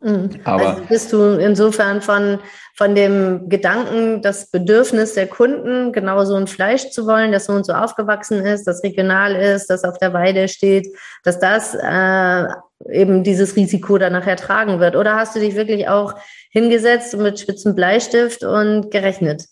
Mhm. 0.00 0.30
Aber 0.44 0.68
also 0.70 0.82
bist 0.88 1.12
du 1.12 1.38
insofern 1.38 2.00
von, 2.02 2.38
von 2.76 2.94
dem 2.94 3.48
Gedanken, 3.48 4.22
das 4.22 4.50
Bedürfnis 4.50 5.14
der 5.14 5.26
Kunden, 5.26 5.92
genau 5.92 6.24
so 6.24 6.36
ein 6.36 6.46
Fleisch 6.46 6.90
zu 6.90 7.06
wollen, 7.06 7.32
das 7.32 7.46
so 7.46 7.52
und 7.52 7.66
so 7.66 7.72
aufgewachsen 7.72 8.44
ist, 8.46 8.64
das 8.64 8.84
regional 8.84 9.34
ist, 9.34 9.68
das 9.68 9.82
auf 9.82 9.98
der 9.98 10.12
Weide 10.12 10.46
steht, 10.46 10.86
dass 11.24 11.40
das 11.40 11.74
äh, 11.74 12.46
eben 12.90 13.24
dieses 13.24 13.56
Risiko 13.56 13.98
dann 13.98 14.12
nachher 14.12 14.36
tragen 14.36 14.78
wird? 14.78 14.94
Oder 14.94 15.16
hast 15.16 15.34
du 15.34 15.40
dich 15.40 15.56
wirklich 15.56 15.88
auch 15.88 16.14
hingesetzt 16.50 17.16
mit 17.16 17.40
spitzen 17.40 17.74
Bleistift 17.74 18.44
und 18.44 18.92
gerechnet? 18.92 19.46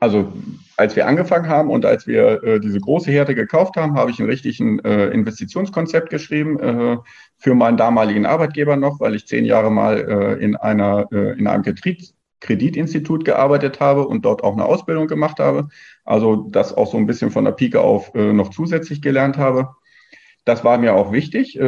Also 0.00 0.32
als 0.78 0.96
wir 0.96 1.06
angefangen 1.06 1.48
haben 1.48 1.68
und 1.68 1.84
als 1.84 2.06
wir 2.06 2.42
äh, 2.42 2.58
diese 2.58 2.80
große 2.80 3.10
Herde 3.10 3.34
gekauft 3.34 3.76
haben, 3.76 3.98
habe 3.98 4.10
ich 4.10 4.18
ein 4.18 4.24
richtiges 4.24 4.58
äh, 4.82 5.12
Investitionskonzept 5.12 6.08
geschrieben 6.08 6.58
äh, 6.58 6.96
für 7.36 7.54
meinen 7.54 7.76
damaligen 7.76 8.24
Arbeitgeber 8.24 8.76
noch, 8.76 8.98
weil 8.98 9.14
ich 9.14 9.26
zehn 9.26 9.44
Jahre 9.44 9.70
mal 9.70 9.98
äh, 9.98 10.42
in, 10.42 10.56
einer, 10.56 11.06
äh, 11.12 11.38
in 11.38 11.46
einem 11.46 11.62
Kredit, 11.62 12.14
Kreditinstitut 12.40 13.26
gearbeitet 13.26 13.78
habe 13.80 14.08
und 14.08 14.24
dort 14.24 14.42
auch 14.42 14.54
eine 14.54 14.64
Ausbildung 14.64 15.06
gemacht 15.06 15.38
habe. 15.38 15.68
Also 16.06 16.48
das 16.50 16.74
auch 16.74 16.90
so 16.90 16.96
ein 16.96 17.06
bisschen 17.06 17.30
von 17.30 17.44
der 17.44 17.52
Pike 17.52 17.82
auf 17.82 18.14
äh, 18.14 18.32
noch 18.32 18.48
zusätzlich 18.48 19.02
gelernt 19.02 19.36
habe. 19.36 19.68
Das 20.46 20.64
war 20.64 20.78
mir 20.78 20.94
auch 20.94 21.12
wichtig. 21.12 21.58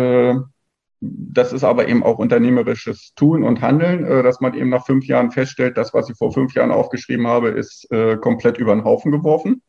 Das 1.04 1.52
ist 1.52 1.64
aber 1.64 1.88
eben 1.88 2.04
auch 2.04 2.18
unternehmerisches 2.18 3.12
Tun 3.16 3.42
und 3.42 3.60
Handeln, 3.60 4.04
äh, 4.04 4.22
dass 4.22 4.40
man 4.40 4.54
eben 4.54 4.68
nach 4.68 4.86
fünf 4.86 5.04
Jahren 5.06 5.32
feststellt, 5.32 5.76
das, 5.76 5.92
was 5.92 6.08
ich 6.08 6.16
vor 6.16 6.32
fünf 6.32 6.54
Jahren 6.54 6.70
aufgeschrieben 6.70 7.26
habe, 7.26 7.48
ist 7.48 7.90
äh, 7.90 8.16
komplett 8.18 8.56
über 8.58 8.72
den 8.72 8.84
Haufen 8.84 9.10
geworfen. 9.10 9.62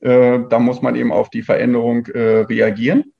Äh, 0.00 0.40
da 0.48 0.58
muss 0.58 0.80
man 0.80 0.96
eben 0.96 1.12
auf 1.12 1.28
die 1.28 1.42
Veränderung 1.42 2.06
reagieren. 2.06 3.12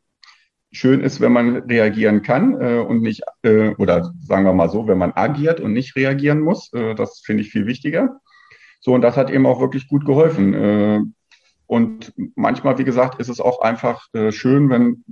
Schön 0.71 1.03
ist, 1.03 1.21
wenn 1.21 1.33
man 1.33 1.57
reagieren 1.65 2.23
kann 2.23 2.55
und 2.55 3.03
nicht, 3.03 3.21
oder 3.77 4.11
sagen 4.23 4.45
wir 4.47 4.55
mal 4.55 4.71
so, 4.71 4.89
wenn 4.89 4.97
man 4.97 5.13
agiert 5.13 5.61
und 5.61 5.75
nicht 5.75 5.95
reagieren 5.97 6.41
muss. 6.41 6.71
das 6.71 7.21
finde 7.23 7.43
ich 7.43 7.51
viel 7.51 7.67
wichtiger. 7.67 8.19
So, 8.81 8.95
und 8.95 9.03
das 9.03 9.19
hat 9.19 9.31
eben 9.31 9.45
auch 9.45 9.61
wirklich 9.61 9.87
gut 9.87 10.07
geholfen. 10.07 11.15
Und 11.67 12.15
manchmal, 12.37 12.79
wie 12.79 12.85
gesagt, 12.85 13.21
ist 13.21 13.29
es 13.29 13.39
auch 13.39 13.61
einfach 13.61 14.09
schön, 14.31 14.71
wenn 14.71 15.05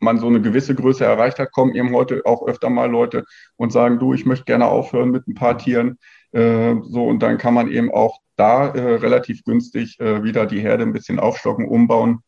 man 0.00 0.18
so 0.18 0.26
eine 0.26 0.40
gewisse 0.40 0.74
Größe 0.74 1.04
erreicht 1.04 1.38
hat, 1.38 1.52
kommen 1.52 1.74
eben 1.74 1.92
heute 1.94 2.22
auch 2.24 2.46
öfter 2.46 2.70
mal 2.70 2.90
Leute 2.90 3.24
und 3.56 3.72
sagen, 3.72 3.98
du, 3.98 4.14
ich 4.14 4.26
möchte 4.26 4.44
gerne 4.44 4.66
aufhören 4.66 5.10
mit 5.10 5.26
ein 5.28 5.34
paar 5.34 5.58
Tieren. 5.58 5.98
Äh, 6.32 6.76
so, 6.82 7.06
und 7.06 7.20
dann 7.22 7.38
kann 7.38 7.54
man 7.54 7.70
eben 7.70 7.92
auch 7.92 8.20
da 8.36 8.68
äh, 8.68 8.94
relativ 8.94 9.44
günstig 9.44 9.98
äh, 10.00 10.22
wieder 10.22 10.46
die 10.46 10.60
Herde 10.60 10.84
ein 10.84 10.92
bisschen 10.92 11.18
aufstocken, 11.18 11.66
umbauen. 11.66 12.20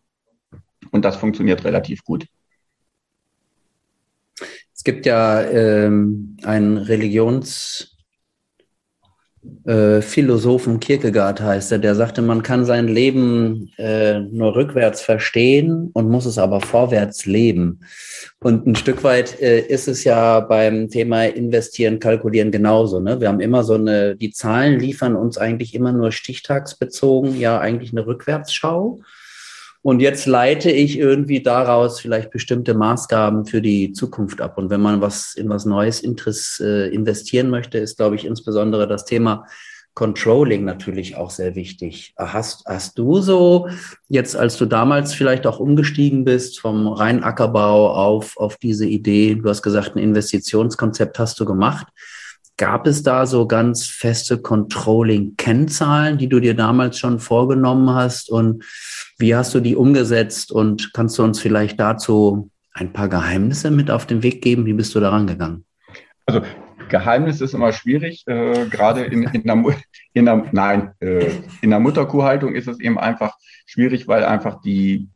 Und 0.90 1.04
das 1.04 1.16
funktioniert 1.16 1.64
relativ 1.64 2.04
gut. 2.04 2.26
Es 4.74 4.84
gibt 4.84 5.06
ja 5.06 5.42
ähm, 5.42 6.36
einen 6.42 6.76
Religions- 6.76 7.91
äh, 9.64 10.02
Philosophen 10.02 10.78
Kierkegaard 10.78 11.40
heißt 11.40 11.72
er, 11.72 11.78
der 11.78 11.94
sagte, 11.94 12.22
man 12.22 12.42
kann 12.42 12.64
sein 12.64 12.86
Leben 12.86 13.72
äh, 13.76 14.20
nur 14.20 14.54
rückwärts 14.54 15.02
verstehen 15.02 15.90
und 15.92 16.08
muss 16.08 16.26
es 16.26 16.38
aber 16.38 16.60
vorwärts 16.60 17.26
leben. 17.26 17.80
Und 18.40 18.66
ein 18.66 18.76
Stück 18.76 19.02
weit 19.02 19.40
äh, 19.40 19.60
ist 19.60 19.88
es 19.88 20.04
ja 20.04 20.40
beim 20.40 20.88
Thema 20.88 21.24
Investieren, 21.24 21.98
Kalkulieren 21.98 22.52
genauso. 22.52 23.00
Ne? 23.00 23.20
Wir 23.20 23.28
haben 23.28 23.40
immer 23.40 23.64
so 23.64 23.74
eine, 23.74 24.14
die 24.16 24.30
Zahlen 24.30 24.78
liefern 24.78 25.16
uns 25.16 25.38
eigentlich 25.38 25.74
immer 25.74 25.92
nur 25.92 26.12
stichtagsbezogen, 26.12 27.38
ja 27.38 27.58
eigentlich 27.58 27.92
eine 27.92 28.06
Rückwärtsschau. 28.06 29.00
Und 29.82 30.00
jetzt 30.00 30.26
leite 30.26 30.70
ich 30.70 30.96
irgendwie 30.96 31.42
daraus 31.42 31.98
vielleicht 31.98 32.30
bestimmte 32.30 32.74
Maßgaben 32.74 33.46
für 33.46 33.60
die 33.60 33.92
Zukunft 33.92 34.40
ab. 34.40 34.56
Und 34.56 34.70
wenn 34.70 34.80
man 34.80 35.00
was 35.00 35.34
in 35.34 35.48
was 35.48 35.64
Neues 35.64 36.00
Interess, 36.00 36.60
äh, 36.60 36.88
investieren 36.88 37.50
möchte, 37.50 37.78
ist, 37.78 37.96
glaube 37.96 38.14
ich, 38.14 38.24
insbesondere 38.24 38.86
das 38.86 39.04
Thema 39.04 39.44
Controlling 39.94 40.64
natürlich 40.64 41.16
auch 41.16 41.30
sehr 41.30 41.54
wichtig. 41.54 42.14
Hast, 42.16 42.64
hast 42.64 42.96
du 42.96 43.20
so 43.20 43.68
jetzt, 44.08 44.34
als 44.36 44.56
du 44.56 44.64
damals 44.64 45.12
vielleicht 45.12 45.46
auch 45.46 45.58
umgestiegen 45.58 46.24
bist 46.24 46.60
vom 46.60 46.88
reinen 46.88 47.22
Ackerbau 47.22 47.92
auf, 47.92 48.38
auf 48.38 48.56
diese 48.56 48.86
Idee, 48.86 49.34
du 49.34 49.48
hast 49.48 49.62
gesagt, 49.62 49.94
ein 49.94 49.98
Investitionskonzept 49.98 51.18
hast 51.18 51.38
du 51.40 51.44
gemacht. 51.44 51.88
Gab 52.56 52.86
es 52.86 53.02
da 53.02 53.26
so 53.26 53.46
ganz 53.46 53.86
feste 53.86 54.38
Controlling-Kennzahlen, 54.38 56.16
die 56.16 56.28
du 56.28 56.38
dir 56.38 56.54
damals 56.54 56.98
schon 56.98 57.18
vorgenommen 57.18 57.90
hast? 57.90 58.30
Und 58.30 58.64
wie 59.22 59.34
hast 59.34 59.54
du 59.54 59.60
die 59.60 59.76
umgesetzt? 59.76 60.52
Und 60.52 60.92
kannst 60.92 61.18
du 61.18 61.22
uns 61.22 61.40
vielleicht 61.40 61.80
dazu 61.80 62.50
ein 62.74 62.92
paar 62.92 63.08
Geheimnisse 63.08 63.70
mit 63.70 63.90
auf 63.90 64.04
den 64.04 64.22
Weg 64.22 64.42
geben? 64.42 64.66
Wie 64.66 64.74
bist 64.74 64.94
du 64.94 65.00
daran 65.00 65.26
gegangen? 65.26 65.64
Also 66.26 66.42
Geheimnis 66.90 67.40
ist 67.40 67.54
immer 67.54 67.72
schwierig, 67.72 68.24
äh, 68.26 68.66
gerade 68.66 69.04
in, 69.04 69.22
in, 69.22 69.44
der, 69.44 69.64
in 70.12 70.26
der, 70.26 70.44
nein, 70.52 70.92
äh, 71.00 71.30
in 71.62 71.70
der 71.70 71.80
Mutterkuhhaltung 71.80 72.54
ist 72.54 72.68
es 72.68 72.80
eben 72.80 72.98
einfach 72.98 73.34
schwierig, 73.64 74.08
weil 74.08 74.24
einfach 74.24 74.60
die 74.60 75.08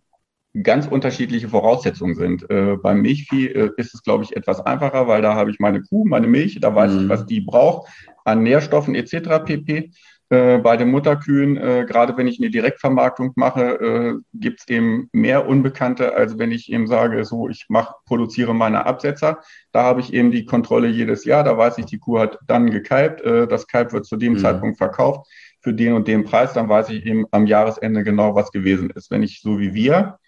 ganz 0.63 0.87
unterschiedliche 0.87 1.49
Voraussetzungen 1.49 2.15
sind. 2.15 2.49
Äh, 2.51 2.77
beim 2.83 3.03
Milchvieh 3.03 3.49
äh, 3.49 3.71
ist 3.77 3.95
es, 3.95 4.03
glaube 4.03 4.25
ich, 4.25 4.35
etwas 4.35 4.61
einfacher, 4.61 5.07
weil 5.07 5.21
da 5.21 5.35
habe 5.35 5.51
ich 5.51 5.59
meine 5.59 5.83
Kuh, 5.83 6.07
meine 6.07 6.27
Milch, 6.27 6.59
da 6.61 6.75
weiß 6.75 6.93
mhm. 6.93 7.01
ich, 7.03 7.09
was 7.09 7.27
die 7.27 7.41
braucht 7.41 7.89
an 8.25 8.43
Nährstoffen 8.43 8.95
etc. 8.95 9.45
pp. 9.45 9.91
Äh, 10.28 10.59
bei 10.59 10.76
den 10.76 10.90
Mutterkühen, 10.90 11.56
äh, 11.56 11.85
gerade 11.87 12.16
wenn 12.16 12.26
ich 12.26 12.40
eine 12.40 12.50
Direktvermarktung 12.50 13.33
mache, 13.37 13.62
äh, 13.62 14.14
gibt 14.35 14.61
es 14.61 14.68
eben 14.68 15.09
mehr 15.12 15.47
Unbekannte, 15.47 16.14
als 16.14 16.37
wenn 16.38 16.50
ich 16.50 16.73
eben 16.73 16.88
sage, 16.88 17.25
so 17.25 17.49
ich 17.49 17.66
mach, 17.68 17.95
produziere 18.06 18.54
meine 18.54 18.87
Absetzer. 18.87 19.40
Da 19.71 19.85
habe 19.85 20.00
ich 20.00 20.12
eben 20.12 20.33
die 20.33 20.45
Kontrolle 20.45 20.88
jedes 20.88 21.25
Jahr, 21.25 21.45
da 21.45 21.56
weiß 21.56 21.78
ich, 21.78 21.87
die 21.87 21.99
Kuh 21.99 22.18
hat 22.18 22.38
dann 22.47 22.71
gekalbt, 22.71 23.21
äh, 23.21 23.47
das 23.47 23.68
Kalb 23.68 23.92
wird 23.92 24.06
zu 24.06 24.16
dem 24.16 24.33
mhm. 24.33 24.38
Zeitpunkt 24.38 24.78
verkauft 24.78 25.30
für 25.61 25.73
den 25.73 25.92
und 25.92 26.09
den 26.09 26.25
Preis, 26.25 26.52
dann 26.52 26.68
weiß 26.68 26.90
ich 26.90 27.06
eben 27.06 27.26
am 27.30 27.47
Jahresende 27.47 28.02
genau, 28.02 28.35
was 28.35 28.50
gewesen 28.50 28.90
ist. 28.90 29.11
Wenn 29.11 29.23
ich 29.23 29.40
so 29.40 29.59
wie 29.61 29.75
wir 29.75 30.18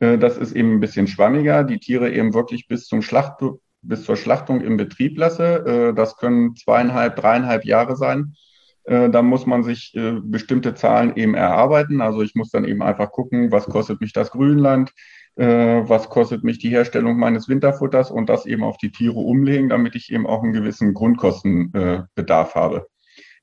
äh, 0.00 0.18
das 0.18 0.36
ist 0.36 0.52
eben 0.52 0.74
ein 0.74 0.80
bisschen 0.80 1.06
schwammiger. 1.06 1.64
Die 1.64 1.78
Tiere 1.78 2.10
eben 2.10 2.34
wirklich 2.34 2.66
bis 2.66 2.86
zum 2.86 3.02
Schlacht, 3.02 3.42
bis 3.82 4.04
zur 4.04 4.16
Schlachtung 4.16 4.60
im 4.60 4.76
Betrieb 4.76 5.16
lasse. 5.16 5.90
Äh, 5.90 5.94
das 5.94 6.16
können 6.16 6.56
zweieinhalb, 6.56 7.16
dreieinhalb 7.16 7.64
Jahre 7.64 7.96
sein. 7.96 8.34
Äh, 8.84 9.10
da 9.10 9.22
muss 9.22 9.46
man 9.46 9.62
sich 9.62 9.96
bestimmte 10.22 10.74
Zahlen 10.74 11.16
eben 11.16 11.34
erarbeiten. 11.34 12.00
Also 12.00 12.22
ich 12.22 12.34
muss 12.34 12.50
dann 12.50 12.64
eben 12.64 12.82
einfach 12.82 13.10
gucken, 13.12 13.52
was 13.52 13.66
kostet 13.66 14.00
mich 14.00 14.12
das 14.12 14.30
Grünland, 14.30 14.92
was 15.36 16.08
kostet 16.10 16.44
mich 16.44 16.58
die 16.58 16.70
Herstellung 16.70 17.18
meines 17.18 17.48
Winterfutters 17.48 18.10
und 18.10 18.28
das 18.28 18.46
eben 18.46 18.62
auf 18.62 18.76
die 18.76 18.90
Tiere 18.90 19.18
umlegen, 19.18 19.68
damit 19.68 19.94
ich 19.94 20.12
eben 20.12 20.26
auch 20.26 20.42
einen 20.42 20.52
gewissen 20.52 20.92
Grundkostenbedarf 20.92 22.54
habe. 22.54 22.88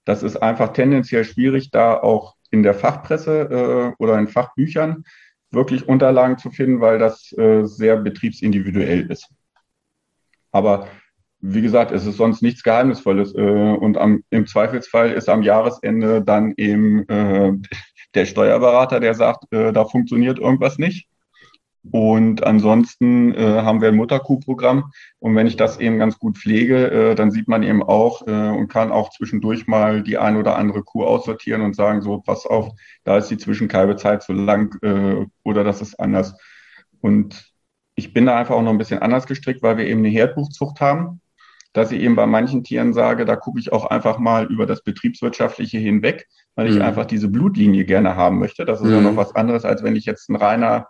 Das 0.06 0.22
ist 0.22 0.36
einfach 0.38 0.74
tendenziell 0.74 1.24
schwierig, 1.24 1.72
da 1.72 1.96
auch 1.96 2.36
in 2.52 2.62
der 2.62 2.76
Fachpresse 2.76 3.96
oder 3.98 4.20
in 4.20 4.28
Fachbüchern 4.28 5.06
wirklich 5.52 5.88
Unterlagen 5.88 6.38
zu 6.38 6.52
finden, 6.52 6.82
weil 6.82 7.00
das 7.00 7.32
äh, 7.38 7.64
sehr 7.64 7.98
betriebsindividuell 7.98 9.10
ist. 9.10 9.30
Aber 10.52 10.88
wie 11.40 11.62
gesagt, 11.62 11.92
es 11.92 12.06
ist 12.06 12.18
sonst 12.18 12.42
nichts 12.42 12.64
Geheimnisvolles. 12.64 13.36
Äh, 13.36 13.42
und 13.42 13.98
am, 13.98 14.24
im 14.30 14.48
Zweifelsfall 14.48 15.12
ist 15.12 15.30
am 15.30 15.44
Jahresende 15.44 16.22
dann 16.24 16.54
eben 16.58 17.08
äh, 17.10 17.54
der 18.16 18.26
Steuerberater, 18.26 19.00
der 19.00 19.14
sagt, 19.14 19.52
äh, 19.54 19.72
da 19.72 19.86
funktioniert 19.86 20.40
irgendwas 20.40 20.78
nicht. 20.78 21.08
Und 21.92 22.46
ansonsten 22.46 23.34
äh, 23.34 23.62
haben 23.62 23.82
wir 23.82 23.90
ein 23.90 23.96
Mutterkuhprogramm. 23.96 24.92
Und 25.20 25.36
wenn 25.36 25.48
ich 25.48 25.56
das 25.56 25.80
eben 25.80 26.00
ganz 26.00 26.20
gut 26.20 26.38
pflege, 26.38 26.92
äh, 26.92 27.16
dann 27.16 27.32
sieht 27.32 27.48
man 27.48 27.64
eben 27.64 27.82
auch 27.82 28.28
äh, 28.28 28.50
und 28.50 28.68
kann 28.68 28.92
auch 28.92 29.10
zwischendurch 29.12 29.68
mal 29.68 30.04
die 30.04 30.18
ein 30.18 30.36
oder 30.36 30.58
andere 30.58 30.84
Kuh 30.84 31.06
aussortieren 31.06 31.62
und 31.62 31.76
sagen, 31.76 32.02
so, 32.02 32.20
pass 32.20 32.46
auf, 32.46 32.72
da 33.04 33.18
ist 33.18 33.30
die 33.30 33.38
Zwischenkalbezeit 33.38 34.24
zu 34.24 34.34
lang 34.34 34.78
oder 35.44 35.64
das 35.64 35.82
ist 35.82 36.00
anders. 36.00 36.36
Und 37.00 37.54
ich 37.96 38.14
bin 38.14 38.26
da 38.26 38.38
einfach 38.38 38.56
auch 38.56 38.62
noch 38.62 38.72
ein 38.72 38.78
bisschen 38.78 39.00
anders 39.00 39.26
gestrickt, 39.26 39.64
weil 39.64 39.78
wir 39.78 39.88
eben 39.88 40.00
eine 40.00 40.10
Herdbuchzucht 40.10 40.82
haben, 40.82 41.22
dass 41.78 41.92
ich 41.92 42.02
eben 42.02 42.16
bei 42.16 42.26
manchen 42.26 42.64
Tieren 42.64 42.92
sage, 42.92 43.24
da 43.24 43.36
gucke 43.36 43.60
ich 43.60 43.72
auch 43.72 43.86
einfach 43.86 44.18
mal 44.18 44.46
über 44.48 44.66
das 44.66 44.82
Betriebswirtschaftliche 44.82 45.78
hinweg, 45.78 46.28
weil 46.56 46.70
ich 46.70 46.76
mhm. 46.76 46.82
einfach 46.82 47.06
diese 47.06 47.28
Blutlinie 47.28 47.86
gerne 47.86 48.16
haben 48.16 48.40
möchte. 48.40 48.66
Das 48.66 48.82
ist 48.82 48.88
mhm. 48.88 48.94
ja 48.94 49.02
noch 49.02 49.16
was 49.16 49.36
anderes, 49.36 49.64
als 49.64 49.84
wenn 49.84 49.96
ich 49.96 50.06
jetzt 50.06 50.28
ein 50.30 50.36
reiner 50.36 50.88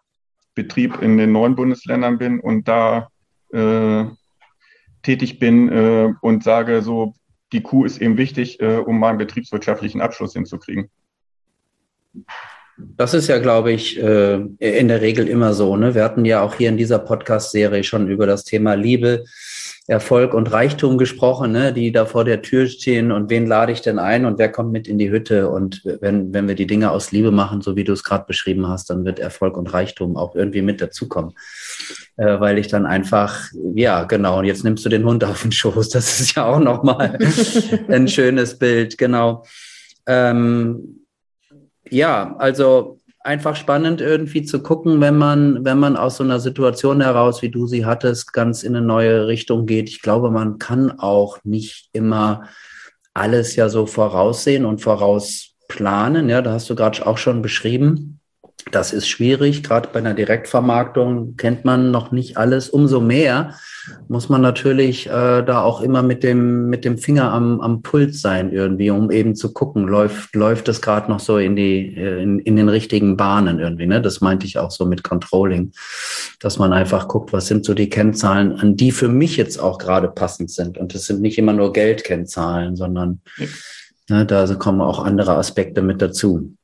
Betrieb 0.56 1.02
in 1.02 1.18
den 1.18 1.34
neuen 1.34 1.58
Bundesländern 1.58 2.18
bin 2.18 2.40
und 2.40 2.70
da 2.70 3.10
äh, 3.52 4.06
tätig 5.04 5.40
bin 5.40 5.70
äh, 5.70 6.14
und 6.22 6.46
sage, 6.46 6.82
so 6.82 7.14
die 7.52 7.62
Kuh 7.62 7.84
ist 7.84 8.02
eben 8.02 8.18
wichtig, 8.18 8.62
äh, 8.62 8.78
um 8.78 8.98
meinen 8.98 9.18
betriebswirtschaftlichen 9.18 10.00
Abschluss 10.00 10.32
hinzukriegen. 10.34 10.90
Das 12.78 13.14
ist 13.14 13.28
ja, 13.28 13.40
glaube 13.40 13.74
ich, 13.74 14.02
äh, 14.02 14.36
in 14.60 14.88
der 14.88 15.02
Regel 15.02 15.28
immer 15.28 15.54
so. 15.54 15.76
Ne? 15.76 15.96
Wir 15.96 16.06
hatten 16.06 16.24
ja 16.24 16.42
auch 16.42 16.56
hier 16.56 16.70
in 16.70 16.78
dieser 16.78 17.00
Podcast-Serie 17.00 17.84
schon 17.84 18.08
über 18.08 18.26
das 18.26 18.46
Thema 18.46 18.76
Liebe 18.76 19.26
Erfolg 19.90 20.34
und 20.34 20.52
Reichtum 20.52 20.98
gesprochen, 20.98 21.54
ne, 21.54 21.72
die 21.72 21.94
da 21.94 22.06
vor 22.06 22.26
der 22.26 22.42
Tür 22.42 22.68
stehen 22.68 23.14
und 23.14 23.30
wen 23.30 23.48
lade 23.48 23.72
ich 23.72 23.82
denn 23.82 24.00
ein 24.00 24.26
und 24.26 24.38
wer 24.38 24.52
kommt 24.52 24.74
mit 24.74 24.86
in 24.86 24.98
die 24.98 25.10
Hütte? 25.10 25.50
Und 25.50 25.82
wenn, 26.02 26.34
wenn 26.34 26.50
wir 26.50 26.56
die 26.56 26.68
Dinge 26.68 26.92
aus 26.92 27.14
Liebe 27.14 27.32
machen, 27.32 27.62
so 27.62 27.78
wie 27.78 27.86
du 27.86 27.94
es 27.94 28.04
gerade 28.04 28.26
beschrieben 28.28 28.68
hast, 28.68 28.90
dann 28.90 29.06
wird 29.06 29.20
Erfolg 29.20 29.56
und 29.56 29.74
Reichtum 29.74 30.18
auch 30.18 30.36
irgendwie 30.36 30.62
mit 30.62 30.82
dazukommen. 30.82 31.34
Äh, 32.18 32.38
weil 32.42 32.58
ich 32.58 32.68
dann 32.68 32.86
einfach, 32.86 33.50
ja, 33.76 34.04
genau, 34.04 34.40
und 34.40 34.46
jetzt 34.46 34.66
nimmst 34.66 34.84
du 34.84 34.90
den 34.90 35.06
Hund 35.06 35.24
auf 35.24 35.44
den 35.44 35.54
Schoß. 35.54 35.90
Das 35.90 36.20
ist 36.20 36.36
ja 36.36 36.46
auch 36.46 36.60
nochmal 36.60 37.18
ein 37.88 38.10
schönes 38.10 38.60
Bild, 38.60 38.98
genau. 38.98 39.46
Ähm, 40.06 41.06
ja, 41.90 42.36
also 42.40 43.00
einfach 43.28 43.58
spannend 43.58 44.00
irgendwie 44.00 44.44
zu 44.44 44.64
gucken, 44.64 45.02
wenn 45.02 45.18
man, 45.18 45.66
wenn 45.66 45.78
man 45.78 45.98
aus 45.98 46.18
so 46.18 46.24
einer 46.24 46.40
Situation 46.40 47.02
heraus, 47.02 47.42
wie 47.42 47.50
du 47.50 47.68
sie 47.68 47.86
hattest, 47.86 48.32
ganz 48.32 48.64
in 48.64 48.76
eine 48.76 48.86
neue 48.86 49.28
Richtung 49.28 49.66
geht. 49.66 49.90
Ich 49.90 50.02
glaube, 50.02 50.32
man 50.32 50.60
kann 50.60 50.92
auch 50.98 51.38
nicht 51.44 51.90
immer 51.92 52.48
alles 53.14 53.56
ja 53.58 53.68
so 53.68 53.86
voraussehen 53.86 54.64
und 54.64 54.82
vorausplanen. 54.82 56.30
Ja, 56.30 56.42
da 56.42 56.54
hast 56.54 56.70
du 56.70 56.76
gerade 56.76 57.06
auch 57.06 57.18
schon 57.18 57.42
beschrieben. 57.42 58.17
Das 58.72 58.94
ist 58.94 59.08
schwierig. 59.08 59.64
Gerade 59.64 59.90
bei 59.92 60.00
einer 60.00 60.14
Direktvermarktung 60.14 61.38
kennt 61.38 61.66
man 61.66 61.92
noch 61.92 62.12
nicht 62.12 62.38
alles. 62.38 62.70
Umso 62.70 63.00
mehr 63.00 63.56
muss 64.08 64.30
man 64.30 64.42
natürlich 64.42 65.08
äh, 65.08 65.44
da 65.44 65.62
auch 65.62 65.82
immer 65.82 66.04
mit 66.04 66.24
dem, 66.24 66.70
mit 66.70 66.84
dem 66.84 66.98
Finger 66.98 67.32
am, 67.32 67.62
am 67.62 67.82
Puls 67.82 68.22
sein 68.22 68.52
irgendwie, 68.52 68.90
um 68.90 69.12
eben 69.12 69.36
zu 69.36 69.54
gucken, 69.54 69.88
läuft, 69.88 70.36
läuft 70.36 70.68
das 70.68 70.82
gerade 70.82 71.10
noch 71.10 71.20
so 71.20 71.38
in 71.38 71.56
die, 71.56 71.96
äh, 71.96 72.22
in, 72.22 72.40
in 72.40 72.56
den 72.56 72.70
richtigen 72.70 73.16
Bahnen 73.16 73.60
irgendwie. 73.60 73.88
Ne? 73.88 74.02
Das 74.02 74.22
meinte 74.22 74.46
ich 74.46 74.58
auch 74.58 74.72
so 74.72 74.86
mit 74.86 75.04
Controlling, 75.04 75.72
dass 76.40 76.60
man 76.60 76.74
einfach 76.74 77.08
guckt, 77.08 77.34
was 77.34 77.48
sind 77.48 77.66
so 77.66 77.74
die 77.74 77.90
Kennzahlen, 77.90 78.54
an 78.54 78.76
die 78.76 78.92
für 78.92 79.08
mich 79.08 79.38
jetzt 79.38 79.58
auch 79.58 79.78
gerade 79.78 80.10
passend 80.10 80.52
sind. 80.52 80.78
Und 80.78 80.94
das 80.94 81.06
sind 81.06 81.22
nicht 81.22 81.38
immer 81.38 81.54
nur 81.54 81.74
Geldkennzahlen, 81.74 82.76
sondern 82.76 83.22
ja. 83.38 84.18
ne, 84.18 84.26
da 84.26 84.46
kommen 84.56 84.82
auch 84.82 85.04
andere 85.04 85.36
Aspekte 85.36 85.82
mit 85.82 86.02
dazu. 86.02 86.57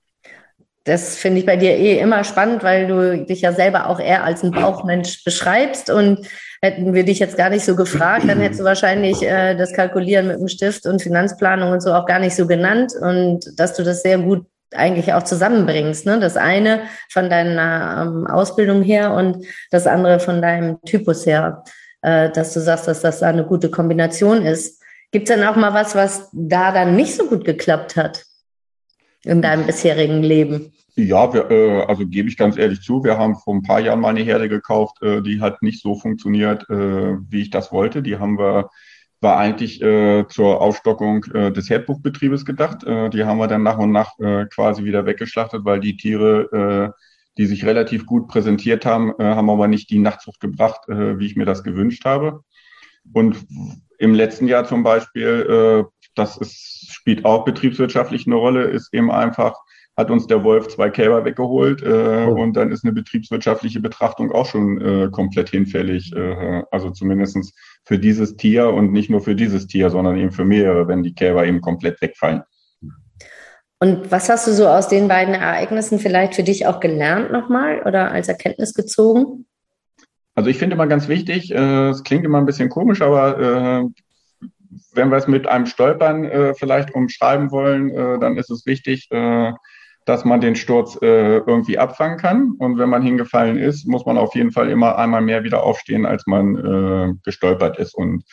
Das 0.85 1.15
finde 1.15 1.39
ich 1.39 1.45
bei 1.45 1.55
dir 1.55 1.71
eh 1.71 1.99
immer 1.99 2.25
spannend, 2.25 2.61
weil 2.61 2.87
du 2.87 3.25
dich 3.25 3.41
ja 3.41 3.53
selber 3.53 3.87
auch 3.87 4.01
eher 4.01 4.25
als 4.25 4.43
ein 4.43 4.51
Bauchmensch 4.51 5.23
beschreibst. 5.23 5.89
Und 5.89 6.27
hätten 6.61 6.93
wir 6.93 7.05
dich 7.05 7.19
jetzt 7.19 7.37
gar 7.37 7.49
nicht 7.49 7.63
so 7.63 7.75
gefragt, 7.75 8.25
dann 8.27 8.39
hättest 8.39 8.61
du 8.61 8.65
wahrscheinlich 8.65 9.21
äh, 9.23 9.55
das 9.55 9.73
Kalkulieren 9.73 10.27
mit 10.27 10.39
dem 10.39 10.47
Stift 10.47 10.85
und 10.85 11.01
Finanzplanung 11.01 11.71
und 11.71 11.81
so 11.81 11.93
auch 11.93 12.05
gar 12.05 12.19
nicht 12.19 12.35
so 12.35 12.47
genannt. 12.47 12.93
Und 12.99 13.45
dass 13.57 13.75
du 13.75 13.83
das 13.83 14.01
sehr 14.01 14.17
gut 14.17 14.45
eigentlich 14.75 15.13
auch 15.13 15.23
zusammenbringst. 15.23 16.05
Ne? 16.05 16.19
Das 16.19 16.35
eine 16.35 16.81
von 17.09 17.29
deiner 17.29 18.05
ähm, 18.05 18.27
Ausbildung 18.27 18.81
her 18.81 19.13
und 19.13 19.45
das 19.71 19.87
andere 19.87 20.19
von 20.19 20.41
deinem 20.41 20.81
Typus 20.81 21.25
her, 21.25 21.63
äh, 22.01 22.29
dass 22.29 22.53
du 22.53 22.59
sagst, 22.59 22.87
dass 22.87 23.01
das 23.01 23.19
da 23.19 23.27
eine 23.27 23.45
gute 23.45 23.69
Kombination 23.69 24.45
ist. 24.45 24.81
Gibt 25.11 25.29
es 25.29 25.35
denn 25.35 25.45
auch 25.45 25.55
mal 25.55 25.73
was, 25.73 25.95
was 25.95 26.29
da 26.33 26.71
dann 26.71 26.95
nicht 26.95 27.15
so 27.15 27.25
gut 27.27 27.45
geklappt 27.45 27.95
hat? 27.95 28.25
In 29.25 29.41
deinem 29.41 29.65
bisherigen 29.65 30.21
Leben? 30.23 30.73
Ja, 30.95 31.33
wir, 31.33 31.49
äh, 31.49 31.81
also 31.83 32.05
gebe 32.05 32.29
ich 32.29 32.37
ganz 32.37 32.55
ehrlich 32.55 32.81
zu, 32.81 33.03
wir 33.03 33.17
haben 33.17 33.35
vor 33.35 33.55
ein 33.55 33.63
paar 33.63 33.79
Jahren 33.79 33.99
mal 33.99 34.09
eine 34.09 34.21
Herde 34.21 34.47
gekauft, 34.47 35.01
äh, 35.01 35.21
die 35.21 35.41
hat 35.41 35.63
nicht 35.63 35.81
so 35.81 35.95
funktioniert, 35.95 36.69
äh, 36.69 37.17
wie 37.29 37.41
ich 37.41 37.49
das 37.49 37.71
wollte. 37.71 38.03
Die 38.03 38.17
haben 38.17 38.37
wir, 38.37 38.69
war 39.19 39.37
eigentlich 39.37 39.79
zur 39.79 40.59
Aufstockung 40.59 41.21
des 41.21 41.69
Herdbuchbetriebes 41.69 42.43
gedacht. 42.43 42.81
Die 42.81 43.23
haben 43.23 43.37
wir 43.37 43.47
dann 43.47 43.63
nach 43.63 43.77
und 43.77 43.93
nach 43.93 44.17
quasi 44.49 44.83
wieder 44.83 45.05
weggeschlachtet, 45.05 45.63
weil 45.63 45.79
die 45.79 45.95
Tiere, 45.95 46.93
die 47.37 47.45
sich 47.45 47.65
relativ 47.65 48.05
gut 48.05 48.27
präsentiert 48.27 48.85
haben, 48.85 49.13
haben 49.17 49.49
aber 49.49 49.69
nicht 49.69 49.89
die 49.91 49.99
Nachtzucht 49.99 50.41
gebracht, 50.41 50.81
wie 50.89 51.25
ich 51.25 51.37
mir 51.37 51.45
das 51.45 51.63
gewünscht 51.63 52.03
habe. 52.03 52.41
Und 53.13 53.37
im 53.97 54.13
letzten 54.13 54.49
Jahr 54.49 54.65
zum 54.65 54.83
Beispiel, 54.83 55.85
das 56.15 56.37
ist, 56.37 56.91
spielt 56.91 57.25
auch 57.25 57.45
betriebswirtschaftlich 57.45 58.27
eine 58.27 58.35
Rolle, 58.35 58.63
ist 58.63 58.93
eben 58.93 59.11
einfach, 59.11 59.55
hat 59.95 60.09
uns 60.09 60.25
der 60.27 60.43
Wolf 60.43 60.69
zwei 60.69 60.89
Kälber 60.89 61.23
weggeholt 61.23 61.83
äh, 61.83 62.25
oh. 62.27 62.41
und 62.41 62.53
dann 62.53 62.71
ist 62.71 62.83
eine 62.83 62.93
betriebswirtschaftliche 62.93 63.79
Betrachtung 63.79 64.31
auch 64.31 64.45
schon 64.45 64.81
äh, 64.81 65.09
komplett 65.11 65.49
hinfällig. 65.49 66.13
Äh, 66.15 66.63
also 66.71 66.89
zumindestens 66.89 67.53
für 67.85 67.99
dieses 67.99 68.35
Tier 68.35 68.69
und 68.69 68.91
nicht 68.91 69.09
nur 69.09 69.21
für 69.21 69.35
dieses 69.35 69.67
Tier, 69.67 69.89
sondern 69.89 70.17
eben 70.17 70.31
für 70.31 70.45
mehrere, 70.45 70.87
wenn 70.87 71.03
die 71.03 71.13
Kälber 71.13 71.45
eben 71.45 71.61
komplett 71.61 72.01
wegfallen. 72.01 72.43
Und 73.79 74.11
was 74.11 74.29
hast 74.29 74.47
du 74.47 74.53
so 74.53 74.67
aus 74.67 74.87
den 74.87 75.09
beiden 75.09 75.33
Ereignissen 75.33 75.99
vielleicht 75.99 76.35
für 76.35 76.43
dich 76.43 76.65
auch 76.67 76.79
gelernt 76.79 77.31
nochmal 77.31 77.81
oder 77.85 78.11
als 78.11 78.29
Erkenntnis 78.29 78.73
gezogen? 78.73 79.45
Also 80.35 80.49
ich 80.49 80.57
finde 80.57 80.75
immer 80.75 80.87
ganz 80.87 81.07
wichtig, 81.07 81.51
äh, 81.51 81.89
es 81.89 82.03
klingt 82.03 82.25
immer 82.25 82.39
ein 82.39 82.45
bisschen 82.45 82.69
komisch, 82.69 83.01
aber 83.01 83.39
äh, 83.39 83.83
wenn 84.93 85.09
wir 85.09 85.17
es 85.17 85.27
mit 85.27 85.47
einem 85.47 85.65
Stolpern 85.65 86.25
äh, 86.25 86.53
vielleicht 86.53 86.93
umschreiben 86.93 87.51
wollen, 87.51 87.89
äh, 87.89 88.19
dann 88.19 88.37
ist 88.37 88.49
es 88.49 88.65
wichtig, 88.65 89.09
äh, 89.11 89.51
dass 90.05 90.25
man 90.25 90.41
den 90.41 90.55
Sturz 90.55 90.97
äh, 91.01 91.37
irgendwie 91.37 91.77
abfangen 91.77 92.17
kann. 92.17 92.55
Und 92.57 92.77
wenn 92.77 92.89
man 92.89 93.01
hingefallen 93.01 93.57
ist, 93.57 93.87
muss 93.87 94.05
man 94.05 94.17
auf 94.17 94.35
jeden 94.35 94.51
Fall 94.51 94.69
immer 94.69 94.97
einmal 94.97 95.21
mehr 95.21 95.43
wieder 95.43 95.63
aufstehen, 95.63 96.05
als 96.05 96.27
man 96.27 96.55
äh, 96.55 97.13
gestolpert 97.23 97.77
ist. 97.79 97.95
Und 97.95 98.23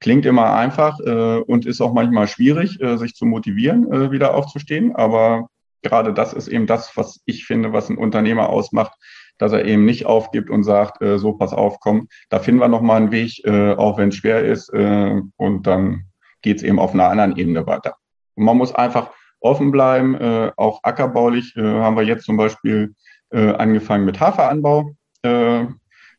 klingt 0.00 0.24
immer 0.24 0.54
einfach 0.54 0.98
äh, 1.00 1.38
und 1.40 1.66
ist 1.66 1.80
auch 1.80 1.92
manchmal 1.92 2.28
schwierig, 2.28 2.78
sich 2.80 3.14
zu 3.14 3.26
motivieren, 3.26 4.10
wieder 4.12 4.34
aufzustehen. 4.34 4.94
Aber 4.94 5.48
gerade 5.82 6.14
das 6.14 6.32
ist 6.32 6.48
eben 6.48 6.66
das, 6.66 6.96
was 6.96 7.20
ich 7.26 7.44
finde, 7.44 7.72
was 7.72 7.88
ein 7.88 7.98
Unternehmer 7.98 8.48
ausmacht, 8.48 8.92
dass 9.38 9.52
er 9.52 9.64
eben 9.64 9.84
nicht 9.84 10.06
aufgibt 10.06 10.50
und 10.50 10.64
sagt, 10.64 11.00
äh, 11.02 11.18
so 11.18 11.32
pass 11.32 11.52
auf, 11.52 11.80
komm, 11.80 12.08
da 12.28 12.38
finden 12.38 12.60
wir 12.60 12.68
nochmal 12.68 12.98
einen 12.98 13.12
Weg, 13.12 13.44
äh, 13.44 13.72
auch 13.72 13.98
wenn 13.98 14.10
es 14.10 14.16
schwer 14.16 14.44
ist. 14.44 14.72
Äh, 14.72 15.20
und 15.36 15.66
dann 15.66 16.04
geht 16.42 16.58
es 16.58 16.62
eben 16.62 16.78
auf 16.78 16.94
einer 16.94 17.08
anderen 17.08 17.36
Ebene 17.36 17.66
weiter. 17.66 17.94
Und 18.34 18.44
man 18.44 18.56
muss 18.56 18.74
einfach 18.74 19.10
offen 19.40 19.70
bleiben, 19.70 20.14
äh, 20.14 20.52
auch 20.56 20.80
ackerbaulich 20.82 21.56
äh, 21.56 21.62
haben 21.62 21.96
wir 21.96 22.02
jetzt 22.02 22.24
zum 22.24 22.36
Beispiel 22.36 22.94
äh, 23.30 23.52
angefangen 23.52 24.04
mit 24.04 24.20
Haferanbau, 24.20 24.92
äh, 25.22 25.64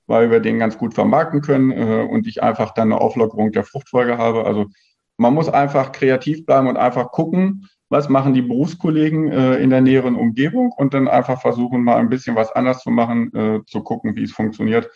weil 0.08 0.32
wir 0.32 0.40
den 0.40 0.60
ganz 0.60 0.78
gut 0.78 0.94
vermarkten 0.94 1.42
können 1.42 1.72
äh, 1.72 2.08
und 2.10 2.28
ich 2.28 2.42
einfach 2.42 2.74
dann 2.74 2.92
eine 2.92 3.02
Auflockerung 3.02 3.52
der 3.52 3.64
Fruchtfolge 3.64 4.18
habe. 4.18 4.46
Also 4.46 4.68
man 5.18 5.34
muss 5.34 5.50
einfach 5.50 5.92
kreativ 5.92 6.46
bleiben 6.46 6.68
und 6.68 6.78
einfach 6.78 7.12
gucken, 7.12 7.68
was 7.90 8.08
machen 8.08 8.34
die 8.34 8.44
Berufskollegen 8.44 9.32
äh, 9.32 9.56
in 9.58 9.72
der 9.72 9.82
näheren 9.82 10.16
Umgebung 10.16 10.72
und 10.72 10.94
dann 10.94 11.08
einfach 11.08 11.42
versuchen, 11.42 11.84
mal 11.84 11.98
ein 11.98 12.10
bisschen 12.10 12.36
was 12.36 12.52
anders 12.52 12.82
zu 12.82 12.92
machen, 12.92 13.34
äh, 13.36 13.60
zu 13.66 13.82
gucken, 13.82 14.16
wie 14.16 14.24
es 14.24 14.32
funktioniert. 14.32 14.90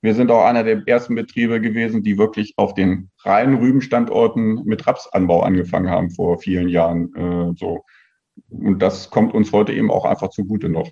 Wir 0.00 0.14
sind 0.14 0.30
auch 0.30 0.44
einer 0.44 0.62
der 0.62 0.82
ersten 0.86 1.16
Betriebe 1.16 1.60
gewesen, 1.60 2.02
die 2.02 2.18
wirklich 2.18 2.54
auf 2.56 2.74
den 2.74 3.10
reinen 3.24 3.56
Rübenstandorten 3.58 4.64
mit 4.64 4.86
Rapsanbau 4.86 5.42
angefangen 5.42 5.90
haben 5.90 6.10
vor 6.10 6.38
vielen 6.38 6.68
Jahren. 6.68 7.12
Äh, 7.14 7.52
so. 7.56 7.84
Und 8.50 8.80
das 8.80 9.10
kommt 9.10 9.34
uns 9.34 9.52
heute 9.52 9.72
eben 9.72 9.90
auch 9.90 10.04
einfach 10.04 10.28
zugute 10.28 10.68
noch. 10.68 10.88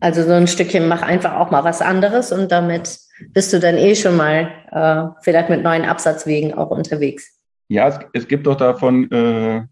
Also 0.00 0.22
so 0.22 0.32
ein 0.32 0.48
Stückchen 0.48 0.88
mach 0.88 1.02
einfach 1.02 1.36
auch 1.36 1.50
mal 1.50 1.64
was 1.64 1.80
anderes 1.80 2.32
und 2.32 2.52
damit 2.52 2.98
bist 3.32 3.52
du 3.52 3.60
dann 3.60 3.76
eh 3.76 3.94
schon 3.94 4.16
mal 4.16 4.50
äh, 4.70 5.22
vielleicht 5.22 5.48
mit 5.48 5.62
neuen 5.62 5.84
Absatzwegen 5.84 6.54
auch 6.54 6.70
unterwegs. 6.70 7.40
Ja, 7.68 7.88
es, 7.88 7.98
es 8.12 8.28
gibt 8.28 8.46
doch 8.46 8.56
davon 8.56 9.10
äh, 9.10 9.62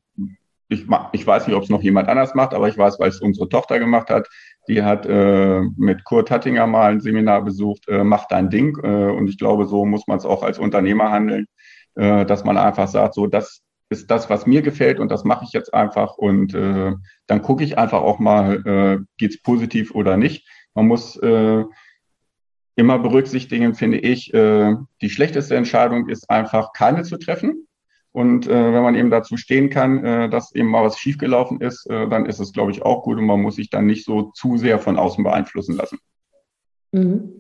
ich, 0.71 0.87
ich 1.13 1.27
weiß 1.27 1.47
nicht, 1.47 1.57
ob 1.57 1.65
es 1.65 1.69
noch 1.69 1.83
jemand 1.83 2.09
anders 2.09 2.35
macht, 2.35 2.55
aber 2.55 2.69
ich 2.69 2.79
weiß, 2.79 3.01
weil 3.01 3.09
es 3.09 3.21
unsere 3.21 3.49
Tochter 3.49 3.79
gemacht 3.81 4.09
hat. 4.09 4.29
Die 4.69 4.83
hat 4.83 5.05
äh, 5.05 5.61
mit 5.77 6.05
Kurt 6.05 6.31
Hattinger 6.31 6.67
mal 6.69 6.93
ein 6.93 7.01
Seminar 7.01 7.43
besucht, 7.43 7.89
äh, 7.89 8.05
mach 8.05 8.29
dein 8.29 8.51
Ding. 8.51 8.79
Äh, 8.83 9.11
und 9.11 9.29
ich 9.29 9.37
glaube, 9.37 9.67
so 9.67 9.85
muss 9.85 10.07
man 10.07 10.19
es 10.19 10.25
auch 10.25 10.45
als 10.45 10.61
Unternehmer 10.61 11.11
handeln, 11.11 11.47
äh, 11.97 12.25
dass 12.25 12.45
man 12.45 12.57
einfach 12.57 12.87
sagt, 12.87 13.15
so 13.15 13.27
das 13.27 13.63
ist 13.91 14.09
das, 14.13 14.31
was 14.31 14.47
mir 14.47 14.63
gefällt 14.63 15.01
und 15.01 15.11
das 15.11 15.25
mache 15.25 15.45
ich 15.45 15.53
jetzt 15.53 15.75
einfach. 15.75 16.17
Und 16.17 16.55
äh, 16.55 16.93
dann 17.27 17.43
gucke 17.43 17.65
ich 17.65 17.77
einfach 17.77 18.03
auch 18.03 18.21
mal, 18.21 18.65
äh, 18.65 19.05
geht's 19.19 19.43
positiv 19.43 19.93
oder 19.93 20.17
nicht. 20.17 20.47
Man 20.75 20.87
muss 20.87 21.17
äh, 21.17 21.65
immer 22.77 22.99
berücksichtigen, 23.01 23.75
finde 23.75 23.99
ich, 23.99 24.33
äh, 24.33 24.77
die 25.03 25.11
schlechteste 25.11 25.57
Entscheidung 25.57 26.09
ist 26.09 26.31
einfach 26.31 26.73
keine 26.73 27.03
zu 27.03 27.19
treffen. 27.19 27.67
Und 28.13 28.49
äh, 28.49 28.73
wenn 28.73 28.83
man 28.83 28.97
eben 28.97 29.11
dazu 29.11 29.37
stehen 29.37 29.71
kann, 29.71 30.05
äh, 30.05 30.29
dass 30.29 30.55
eben 30.55 30.69
mal 30.69 30.85
was 30.85 30.99
schiefgelaufen 30.99 31.61
ist, 31.61 31.89
äh, 31.89 32.09
dann 32.09 32.27
ist 32.27 32.41
es, 32.41 32.53
glaube 32.53 32.73
ich, 32.73 32.83
auch 32.83 33.03
gut 33.03 33.19
und 33.19 33.27
man 33.27 33.41
muss 33.41 33.57
sich 33.57 33.71
dann 33.71 33.87
nicht 33.87 34.05
so 34.05 34.33
zu 34.35 34.57
sehr 34.57 34.81
von 34.81 34.99
außen 34.99 35.23
beeinflussen 35.23 35.77
lassen. 35.77 35.99
Mhm. 36.93 37.39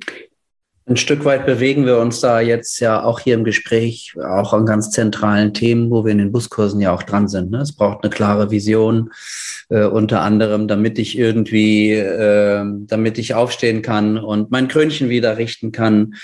Ein 0.91 0.97
Stück 0.97 1.25
weit 1.25 1.47
bewegen 1.47 1.87
wir 1.87 1.99
uns 1.99 2.21
da 2.21 2.41
jetzt 2.41 2.81
ja 2.81 3.05
auch 3.05 3.21
hier 3.21 3.35
im 3.35 3.45
Gespräch 3.45 4.15
auch 4.17 4.53
an 4.53 4.67
ganz 4.67 4.91
zentralen 4.91 5.55
Themen, 5.55 5.89
wo 5.89 6.05
wir 6.05 6.11
in 6.11 6.19
den 6.19 6.33
Buskursen 6.33 6.81
ja 6.81 6.93
auch 6.93 7.05
dran 7.05 7.29
sind. 7.29 7.53
Ne? 7.53 7.59
Es 7.59 7.77
braucht 7.77 8.03
eine 8.03 8.11
klare 8.11 8.51
Vision, 8.51 9.11
äh, 9.69 9.85
unter 9.85 10.23
anderem, 10.23 10.67
damit 10.67 10.99
ich 10.99 11.17
irgendwie, 11.17 11.93
äh, 11.93 12.65
damit 12.87 13.19
ich 13.19 13.35
aufstehen 13.35 13.83
kann 13.83 14.19
und 14.19 14.51
mein 14.51 14.67
Krönchen 14.67 15.09
wieder 15.11 15.39
richten 15.39 15.71
kann. 15.71 16.15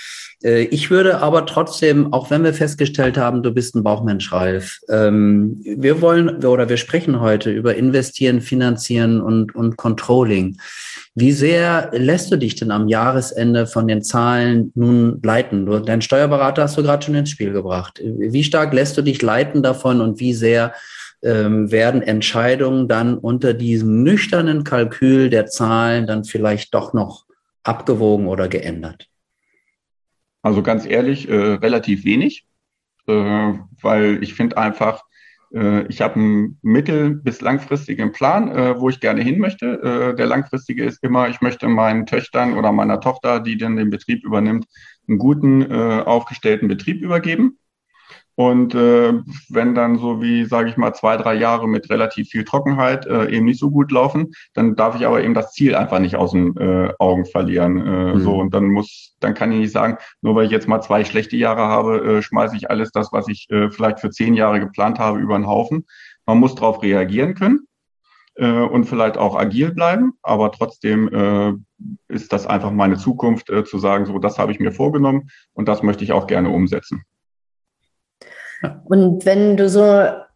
Äh, 0.43 0.63
ich 0.63 0.89
würde 0.89 1.19
aber 1.19 1.45
trotzdem, 1.45 2.13
auch 2.13 2.29
wenn 2.29 2.43
wir 2.43 2.53
festgestellt 2.53 3.17
haben, 3.17 3.43
du 3.43 3.51
bist 3.51 3.75
ein 3.75 3.83
Bauchmensch, 3.83 4.31
Ralf, 4.31 4.79
ähm, 4.89 5.61
wir 5.63 6.01
wollen 6.01 6.45
oder 6.45 6.69
wir 6.69 6.77
sprechen 6.77 7.19
heute 7.19 7.51
über 7.51 7.75
Investieren, 7.75 8.41
Finanzieren 8.41 9.21
und, 9.21 9.55
und 9.55 9.77
Controlling. 9.77 10.57
Wie 11.15 11.31
sehr 11.31 11.89
lässt 11.93 12.31
du 12.31 12.37
dich 12.37 12.55
denn 12.55 12.69
am 12.69 12.87
Jahresende 12.87 13.65
von 13.65 13.87
den 13.87 14.03
Zahlen 14.03 14.71
nun 14.75 15.19
leiten? 15.23 15.65
Du, 15.65 15.79
deinen 15.79 16.03
Steuerberater 16.03 16.63
hast 16.63 16.77
du 16.77 16.83
gerade 16.83 17.03
schon 17.03 17.15
ins 17.15 17.31
Spiel 17.31 17.51
gebracht. 17.53 17.99
Wie 18.03 18.43
stark 18.43 18.73
lässt 18.73 18.97
du 18.97 19.01
dich 19.01 19.21
leiten 19.21 19.63
davon 19.63 19.99
und 19.99 20.19
wie 20.19 20.33
sehr 20.33 20.73
ähm, 21.23 21.71
werden 21.71 22.03
Entscheidungen 22.03 22.87
dann 22.87 23.17
unter 23.17 23.55
diesem 23.55 24.03
nüchternen 24.03 24.63
Kalkül 24.63 25.31
der 25.31 25.47
Zahlen 25.47 26.05
dann 26.05 26.23
vielleicht 26.23 26.75
doch 26.75 26.93
noch 26.93 27.25
abgewogen 27.63 28.27
oder 28.27 28.47
geändert? 28.47 29.07
Also 30.41 30.63
ganz 30.63 30.85
ehrlich, 30.85 31.27
äh, 31.29 31.33
relativ 31.35 32.05
wenig, 32.05 32.45
äh, 33.07 33.53
weil 33.81 34.23
ich 34.23 34.33
finde 34.33 34.57
einfach, 34.57 35.03
äh, 35.53 35.87
ich 35.87 36.01
habe 36.01 36.15
einen 36.15 36.59
mittel- 36.61 37.15
bis 37.15 37.41
langfristigen 37.41 38.11
Plan, 38.11 38.49
äh, 38.51 38.79
wo 38.79 38.89
ich 38.89 38.99
gerne 38.99 39.21
hin 39.21 39.39
möchte. 39.39 40.11
Äh, 40.11 40.15
der 40.15 40.27
langfristige 40.27 40.85
ist 40.85 41.03
immer, 41.03 41.29
ich 41.29 41.41
möchte 41.41 41.67
meinen 41.67 42.05
Töchtern 42.05 42.57
oder 42.57 42.71
meiner 42.71 42.99
Tochter, 43.01 43.39
die 43.39 43.57
dann 43.57 43.75
den 43.77 43.89
Betrieb 43.89 44.23
übernimmt, 44.23 44.65
einen 45.07 45.19
guten, 45.19 45.71
aufgestellten 45.71 46.67
Betrieb 46.67 47.01
übergeben. 47.01 47.57
Und 48.39 48.75
äh, 48.75 49.13
wenn 49.49 49.73
dann 49.73 49.97
so 49.97 50.21
wie, 50.21 50.45
sage 50.45 50.69
ich 50.69 50.77
mal, 50.77 50.93
zwei, 50.93 51.17
drei 51.17 51.33
Jahre 51.33 51.67
mit 51.67 51.89
relativ 51.89 52.29
viel 52.29 52.43
Trockenheit 52.43 53.07
äh, 53.07 53.31
eben 53.31 53.47
nicht 53.47 53.59
so 53.59 53.71
gut 53.71 53.91
laufen, 53.91 54.31
dann 54.53 54.75
darf 54.75 54.95
ich 54.95 55.07
aber 55.07 55.23
eben 55.23 55.33
das 55.33 55.53
Ziel 55.53 55.73
einfach 55.73 55.97
nicht 55.97 56.17
aus 56.17 56.33
den 56.33 56.55
äh, 56.55 56.93
Augen 56.99 57.25
verlieren. 57.25 57.77
Äh, 57.77 58.13
mhm. 58.13 58.19
So 58.19 58.35
und 58.37 58.53
dann 58.53 58.65
muss, 58.65 59.15
dann 59.21 59.33
kann 59.33 59.51
ich 59.51 59.57
nicht 59.57 59.71
sagen, 59.71 59.97
nur 60.21 60.35
weil 60.35 60.45
ich 60.45 60.51
jetzt 60.51 60.67
mal 60.67 60.81
zwei 60.81 61.03
schlechte 61.03 61.35
Jahre 61.35 61.63
habe, 61.63 61.97
äh, 62.17 62.21
schmeiße 62.21 62.55
ich 62.55 62.69
alles 62.69 62.91
das, 62.91 63.11
was 63.11 63.27
ich 63.27 63.49
äh, 63.49 63.71
vielleicht 63.71 64.01
für 64.01 64.11
zehn 64.11 64.35
Jahre 64.35 64.59
geplant 64.59 64.99
habe, 64.99 65.17
über 65.17 65.35
den 65.35 65.47
Haufen. 65.47 65.87
Man 66.27 66.37
muss 66.37 66.53
darauf 66.53 66.83
reagieren 66.83 67.33
können 67.33 67.65
äh, 68.35 68.51
und 68.51 68.85
vielleicht 68.85 69.17
auch 69.17 69.35
agil 69.35 69.73
bleiben, 69.73 70.13
aber 70.21 70.51
trotzdem 70.51 71.07
äh, 71.11 71.53
ist 72.07 72.31
das 72.31 72.45
einfach 72.45 72.69
meine 72.69 72.97
Zukunft, 72.97 73.49
äh, 73.49 73.63
zu 73.63 73.79
sagen, 73.79 74.05
so 74.05 74.19
das 74.19 74.37
habe 74.37 74.51
ich 74.51 74.59
mir 74.59 74.71
vorgenommen 74.71 75.31
und 75.53 75.67
das 75.67 75.81
möchte 75.81 76.03
ich 76.03 76.11
auch 76.11 76.27
gerne 76.27 76.49
umsetzen. 76.49 77.03
Und 78.85 79.25
wenn 79.25 79.57
du 79.57 79.69
so 79.69 79.83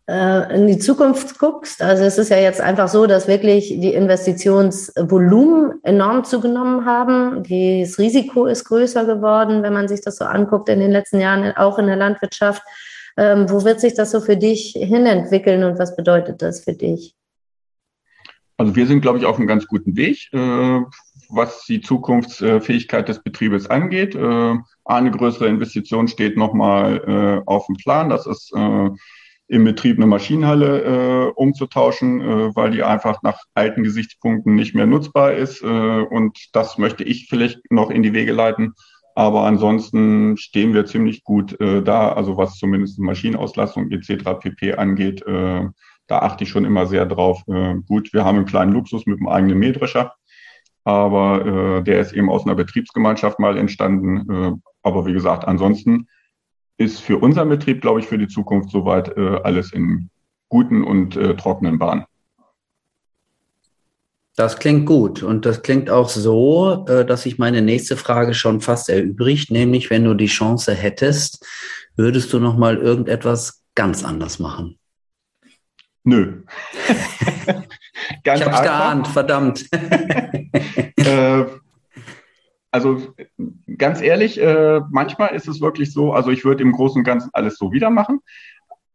äh, 0.08 0.56
in 0.56 0.68
die 0.68 0.78
Zukunft 0.78 1.40
guckst, 1.40 1.82
also 1.82 2.04
es 2.04 2.18
ist 2.18 2.30
ja 2.30 2.38
jetzt 2.38 2.62
einfach 2.62 2.88
so, 2.88 3.06
dass 3.06 3.28
wirklich 3.28 3.70
die 3.70 3.94
Investitionsvolumen 3.94 5.80
enorm 5.84 6.24
zugenommen 6.24 6.86
haben. 6.86 7.44
Das 7.44 7.98
Risiko 7.98 8.46
ist 8.46 8.66
größer 8.66 9.06
geworden, 9.06 9.64
wenn 9.64 9.74
man 9.74 9.88
sich 9.88 10.02
das 10.02 10.18
so 10.18 10.26
anguckt 10.26 10.70
in 10.70 10.80
den 10.80 10.92
letzten 10.92 11.20
Jahren, 11.20 11.56
auch 11.56 11.80
in 11.80 11.88
der 11.88 11.96
Landwirtschaft. 11.96 12.64
Ähm, 13.18 13.50
wo 13.50 13.64
wird 13.66 13.82
sich 13.82 13.94
das 13.94 14.12
so 14.12 14.22
für 14.22 14.38
dich 14.38 14.74
hinentwickeln 14.78 15.64
und 15.64 15.78
was 15.78 15.96
bedeutet 15.96 16.42
das 16.42 16.64
für 16.64 16.74
dich? 16.74 17.16
Also 18.58 18.76
wir 18.76 18.86
sind, 18.86 19.02
glaube 19.02 19.18
ich, 19.18 19.26
auf 19.26 19.38
einem 19.38 19.48
ganz 19.48 19.66
guten 19.66 19.98
Weg, 19.98 20.30
äh, 20.34 20.80
was 21.32 21.66
die 21.66 21.82
Zukunftsfähigkeit 21.82 23.08
des 23.08 23.24
Betriebes 23.24 23.70
angeht. 23.70 24.16
Äh, 24.16 24.56
eine 24.86 25.12
größere 25.12 25.48
Investition 25.48 26.08
steht 26.08 26.38
nochmal 26.38 27.02
äh, 27.08 27.50
auf 27.50 27.66
dem 27.68 27.76
Plan. 27.78 28.10
Das 28.10 28.28
ist 28.28 28.52
äh, 28.56 28.90
im 29.48 29.66
Betrieb 29.66 29.98
eine 29.98 30.08
Maschinenhalle 30.08 30.82
äh, 30.82 31.32
umzutauschen, 31.36 32.22
äh, 32.22 32.56
weil 32.56 32.72
die 32.72 32.84
einfach 32.84 33.22
nach 33.22 33.40
alten 33.54 33.84
Gesichtspunkten 33.84 34.56
nicht 34.56 34.74
mehr 34.74 34.88
nutzbar 34.88 35.34
ist. 35.34 35.62
Äh, 35.62 35.66
und 35.66 36.38
das 36.54 36.78
möchte 36.78 37.04
ich 37.04 37.28
vielleicht 37.30 37.60
noch 37.70 37.90
in 37.90 38.02
die 38.02 38.14
Wege 38.14 38.32
leiten. 38.32 38.74
Aber 39.14 39.44
ansonsten 39.44 40.38
stehen 40.38 40.74
wir 40.74 40.86
ziemlich 40.86 41.24
gut 41.24 41.60
äh, 41.60 41.84
da, 41.84 42.14
also 42.14 42.38
was 42.38 42.58
zumindest 42.58 42.98
Maschinenauslastung 43.00 43.92
etc. 43.92 44.24
pp. 44.40 44.76
angeht. 44.76 45.22
Äh, 45.28 45.68
da 46.08 46.20
achte 46.20 46.46
ich 46.46 46.50
schon 46.50 46.66
immer 46.66 46.88
sehr 46.88 47.06
drauf. 47.06 47.42
Äh, 47.48 47.76
gut, 47.88 48.14
wir 48.14 48.24
haben 48.24 48.38
einen 48.38 48.46
kleinen 48.46 48.72
Luxus 48.72 49.06
mit 49.06 49.20
einem 49.20 49.28
eigenen 49.28 49.60
Mähdrescher, 49.60 50.14
aber 50.84 51.46
äh, 51.46 51.84
der 51.84 52.00
ist 52.00 52.14
eben 52.14 52.30
aus 52.30 52.46
einer 52.46 52.56
Betriebsgemeinschaft 52.56 53.40
mal 53.40 53.58
entstanden. 53.58 54.30
Äh, 54.30 54.52
aber 54.84 55.06
wie 55.06 55.14
gesagt, 55.14 55.46
ansonsten 55.46 56.08
ist 56.78 57.00
für 57.00 57.18
unseren 57.18 57.50
Betrieb, 57.50 57.82
glaube 57.82 58.00
ich, 58.00 58.08
für 58.08 58.18
die 58.18 58.28
Zukunft 58.28 58.72
soweit 58.72 59.16
äh, 59.16 59.40
alles 59.44 59.72
in 59.72 60.10
guten 60.50 60.84
und 60.84 61.16
äh, 61.16 61.36
trockenen 61.36 61.78
Bahnen. 61.80 62.06
Das 64.36 64.58
klingt 64.58 64.86
gut 64.86 65.24
und 65.24 65.46
das 65.46 65.62
klingt 65.62 65.90
auch 65.90 66.10
so, 66.10 66.86
äh, 66.88 67.06
dass 67.06 67.24
sich 67.24 67.38
meine 67.38 67.62
nächste 67.62 67.98
Frage 67.98 68.34
schon 68.34 68.62
fast 68.62 68.90
erübrigt, 68.90 69.52
nämlich 69.52 69.90
wenn 69.90 70.06
du 70.06 70.14
die 70.14 70.28
Chance 70.28 70.74
hättest, 70.74 71.46
würdest 71.96 72.32
du 72.34 72.40
noch 72.40 72.58
mal 72.58 72.78
irgendetwas 72.78 73.62
ganz 73.76 74.04
anders 74.04 74.40
machen? 74.40 74.80
Nö. 76.04 76.44
ganz 78.24 78.40
ich 78.40 78.46
hab's 78.46 78.64
geahnt, 78.64 79.08
verdammt. 79.08 79.70
äh, 80.98 81.46
also 82.72 83.14
ganz 83.78 84.02
ehrlich, 84.02 84.42
äh, 84.42 84.80
manchmal 84.90 85.36
ist 85.36 85.48
es 85.48 85.60
wirklich 85.60 85.92
so, 85.92 86.14
also 86.14 86.32
ich 86.32 86.46
würde 86.46 86.64
im 86.64 86.72
Großen 86.72 87.00
und 87.00 87.04
Ganzen 87.04 87.30
alles 87.34 87.58
so 87.58 87.72
wieder 87.74 87.90
machen. 87.90 88.22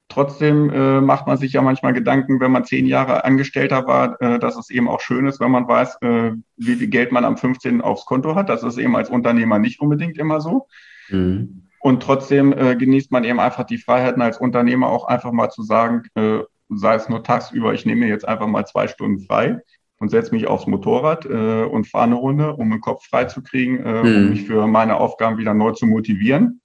Trotzdem 0.09 0.71
äh, 0.71 1.01
macht 1.01 1.27
man 1.27 1.37
sich 1.37 1.53
ja 1.53 1.63
manchmal 1.63 1.93
Gedanken, 1.93 2.41
wenn 2.41 2.53
man 2.53 2.65
zehn 2.65 2.87
Jahre 2.87 3.25
Angestellter 3.25 3.87
war, 3.87 4.21
äh, 4.23 4.39
dass 4.39 4.57
es 4.57 4.71
eben 4.71 4.89
auch 4.89 5.01
schön 5.01 5.27
ist, 5.27 5.41
wenn 5.41 5.51
man 5.51 5.69
weiß, 5.69 5.99
äh, 6.01 6.33
wie 6.57 6.77
viel 6.77 6.89
Geld 6.89 7.13
man 7.13 7.25
am 7.25 7.37
15. 7.37 7.83
aufs 7.83 8.07
Konto 8.07 8.35
hat. 8.35 8.49
Das 8.49 8.63
ist 8.63 8.79
eben 8.79 8.97
als 8.97 9.11
Unternehmer 9.11 9.59
nicht 9.59 9.81
unbedingt 9.81 10.17
immer 10.17 10.41
so. 10.41 10.69
Mhm. 11.11 11.65
Und 11.81 12.03
trotzdem 12.03 12.53
äh, 12.53 12.77
genießt 12.77 13.13
man 13.13 13.25
eben 13.25 13.41
einfach 13.41 13.65
die 13.65 13.79
Freiheiten 13.79 14.23
als 14.23 14.39
Unternehmer 14.39 14.89
auch 14.89 15.07
einfach 15.07 15.33
mal 15.33 15.51
zu 15.51 15.63
sagen, 15.63 16.05
äh, 16.15 16.39
sei 16.69 16.95
es 16.95 17.09
nur 17.09 17.23
tagsüber, 17.23 17.75
ich 17.75 17.85
nehme 17.85 18.03
mir 18.03 18.09
jetzt 18.09 18.27
einfach 18.27 18.47
mal 18.47 18.65
zwei 18.65 18.89
Stunden 18.89 19.21
frei 19.21 19.61
und 19.99 20.11
setze 20.11 20.35
mich 20.35 20.47
aufs 20.47 20.67
Motorrad 20.67 21.25
äh, 21.27 21.65
und 21.65 21.87
fahre 21.87 22.05
eine 22.05 22.15
Runde, 22.17 22.55
um 22.55 22.71
den 22.71 22.81
Kopf 22.81 23.07
frei 23.07 23.25
zu 23.25 23.43
kriegen, 23.43 23.85
äh, 23.85 24.03
mhm. 24.03 24.17
um 24.17 24.31
mich 24.31 24.45
für 24.45 24.67
meine 24.67 24.97
Aufgaben 24.97 25.39
wieder 25.39 25.55
neu 25.55 25.73
zu 25.73 25.87
motivieren. 25.87 26.61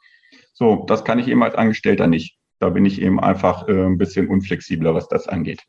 So, 0.53 0.85
das 0.87 1.03
kann 1.03 1.19
ich 1.19 1.27
eben 1.27 1.43
als 1.43 1.55
Angestellter 1.55 2.07
nicht. 2.07 2.37
Da 2.59 2.69
bin 2.69 2.85
ich 2.85 3.01
eben 3.01 3.19
einfach 3.19 3.67
äh, 3.67 3.71
ein 3.71 3.97
bisschen 3.97 4.27
unflexibler, 4.27 4.93
was 4.93 5.07
das 5.07 5.27
angeht. 5.27 5.61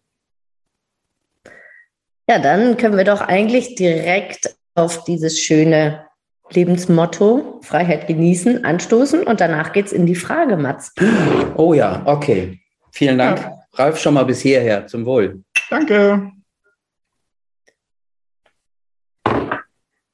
Ja, 2.29 2.39
dann 2.39 2.77
können 2.77 2.97
wir 2.97 3.05
doch 3.05 3.21
eigentlich 3.21 3.75
direkt 3.75 4.55
auf 4.75 5.05
dieses 5.05 5.41
schöne 5.41 6.07
Lebensmotto 6.51 7.61
Freiheit 7.63 8.07
genießen 8.07 8.65
anstoßen 8.65 9.25
und 9.25 9.41
danach 9.41 9.73
geht 9.73 9.87
es 9.87 9.93
in 9.93 10.07
die 10.07 10.15
Frage, 10.15 10.57
Mats. 10.57 10.95
Oh 11.57 11.75
ja, 11.75 12.03
okay. 12.05 12.61
Vielen 12.91 13.19
Dank. 13.19 13.41
Ja. 13.41 13.59
Ralf, 13.75 13.99
schon 13.99 14.15
mal 14.15 14.25
bis 14.25 14.41
hierher. 14.41 14.87
Zum 14.87 15.07
Wohl. 15.07 15.43
Danke. 15.71 16.31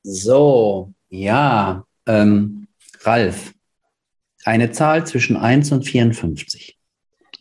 So, 0.02 0.92
ja, 1.08 1.84
ähm, 2.06 2.68
Ralf, 3.00 3.52
eine 4.44 4.70
Zahl 4.72 5.06
zwischen 5.06 5.36
1 5.36 5.72
und 5.72 5.82
54. 5.84 6.78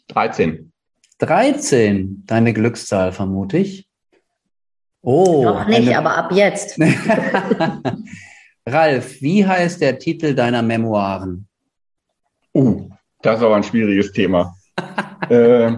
13. 0.08 0.72
13, 1.20 2.24
deine 2.26 2.54
Glückszahl, 2.54 3.12
vermute 3.12 3.58
ich. 3.58 3.88
Oh. 5.02 5.44
Noch 5.44 5.68
nicht, 5.68 5.88
eine... 5.88 5.98
aber 5.98 6.18
ab 6.18 6.32
jetzt. 6.32 6.80
Ralf, 8.66 9.22
wie 9.22 9.46
heißt 9.46 9.82
der 9.82 9.98
Titel 10.00 10.36
deiner 10.36 10.62
Memoiren? 10.62 11.48
Uh, 12.54 12.90
das 13.22 13.40
ist 13.40 13.46
aber 13.46 13.56
ein 13.56 13.64
schwieriges 13.64 14.12
Thema. 14.12 14.56
äh, 15.30 15.78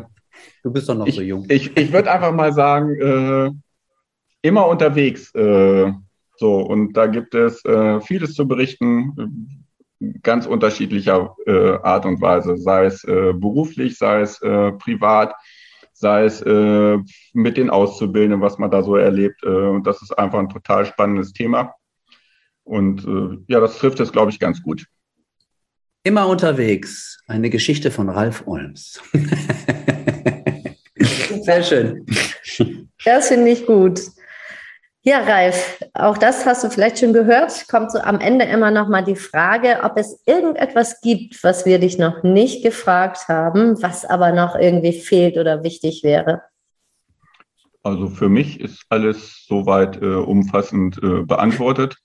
Du 0.64 0.72
bist 0.72 0.90
doch 0.90 0.96
noch 0.96 1.08
ich, 1.08 1.16
so 1.16 1.22
jung. 1.22 1.46
Ich, 1.50 1.76
ich 1.78 1.92
würde 1.94 2.12
einfach 2.12 2.34
mal 2.34 2.52
sagen, 2.54 2.96
äh, 3.00 3.52
immer 4.42 4.68
unterwegs. 4.68 5.34
Äh, 5.36 5.92
so, 6.38 6.62
und 6.62 6.94
da 6.94 7.08
gibt 7.08 7.36
es 7.36 7.64
äh, 7.66 8.00
vieles 8.02 8.34
zu 8.34 8.48
berichten, 8.48 9.66
ganz 10.24 10.46
unterschiedlicher 10.46 11.36
äh, 11.46 11.78
Art 11.84 12.06
und 12.06 12.22
Weise, 12.22 12.56
sei 12.58 12.86
es 12.86 13.04
äh, 13.04 13.34
beruflich, 13.34 13.98
sei 13.98 14.22
es 14.22 14.42
äh, 14.42 14.72
privat, 14.74 15.34
sei 15.92 16.24
es 16.24 16.42
äh, 16.42 16.98
mit 17.34 17.58
den 17.58 17.70
Auszubildenden, 17.70 18.42
was 18.42 18.58
man 18.58 18.72
da 18.72 18.84
so 18.84 18.96
erlebt. 18.96 19.44
Äh, 19.44 19.50
und 19.50 19.86
das 19.86 20.02
ist 20.02 20.18
einfach 20.18 20.40
ein 20.40 20.48
total 20.48 20.86
spannendes 20.86 21.34
Thema. 21.34 21.76
Und 22.64 23.06
äh, 23.06 23.38
ja, 23.52 23.60
das 23.60 23.78
trifft 23.78 24.00
es, 24.00 24.12
glaube 24.12 24.32
ich, 24.32 24.40
ganz 24.40 24.64
gut. 24.64 24.86
Immer 26.04 26.28
unterwegs. 26.28 27.22
Eine 27.28 27.50
Geschichte 27.50 27.92
von 27.92 28.08
Ralf 28.08 28.44
Olms. 28.46 29.02
Sehr 31.42 31.64
schön. 31.64 32.06
Das 33.04 33.28
finde 33.28 33.52
ich 33.52 33.66
gut. 33.66 34.00
Ja, 35.10 35.22
Ralf, 35.22 35.80
auch 35.96 36.20
das 36.20 36.46
hast 36.46 36.64
du 36.64 36.70
vielleicht 36.70 37.00
schon 37.00 37.14
gehört. 37.14 37.68
Kommt 37.68 37.92
so 37.92 37.98
am 37.98 38.20
Ende 38.20 38.46
immer 38.46 38.70
noch 38.70 38.88
mal 38.90 39.04
die 39.04 39.16
Frage, 39.16 39.80
ob 39.82 39.98
es 39.98 40.22
irgendetwas 40.28 41.02
gibt, 41.02 41.44
was 41.44 41.66
wir 41.66 41.80
dich 41.80 41.98
noch 41.98 42.22
nicht 42.22 42.62
gefragt 42.62 43.28
haben, 43.28 43.82
was 43.82 44.06
aber 44.06 44.34
noch 44.34 44.56
irgendwie 44.56 44.94
fehlt 44.94 45.40
oder 45.40 45.64
wichtig 45.64 46.04
wäre. 46.04 46.44
Also 47.82 48.06
für 48.06 48.30
mich 48.30 48.60
ist 48.62 48.84
alles 48.90 49.48
soweit 49.48 50.00
äh, 50.00 50.06
umfassend 50.06 51.02
äh, 51.02 51.24
beantwortet. 51.24 51.96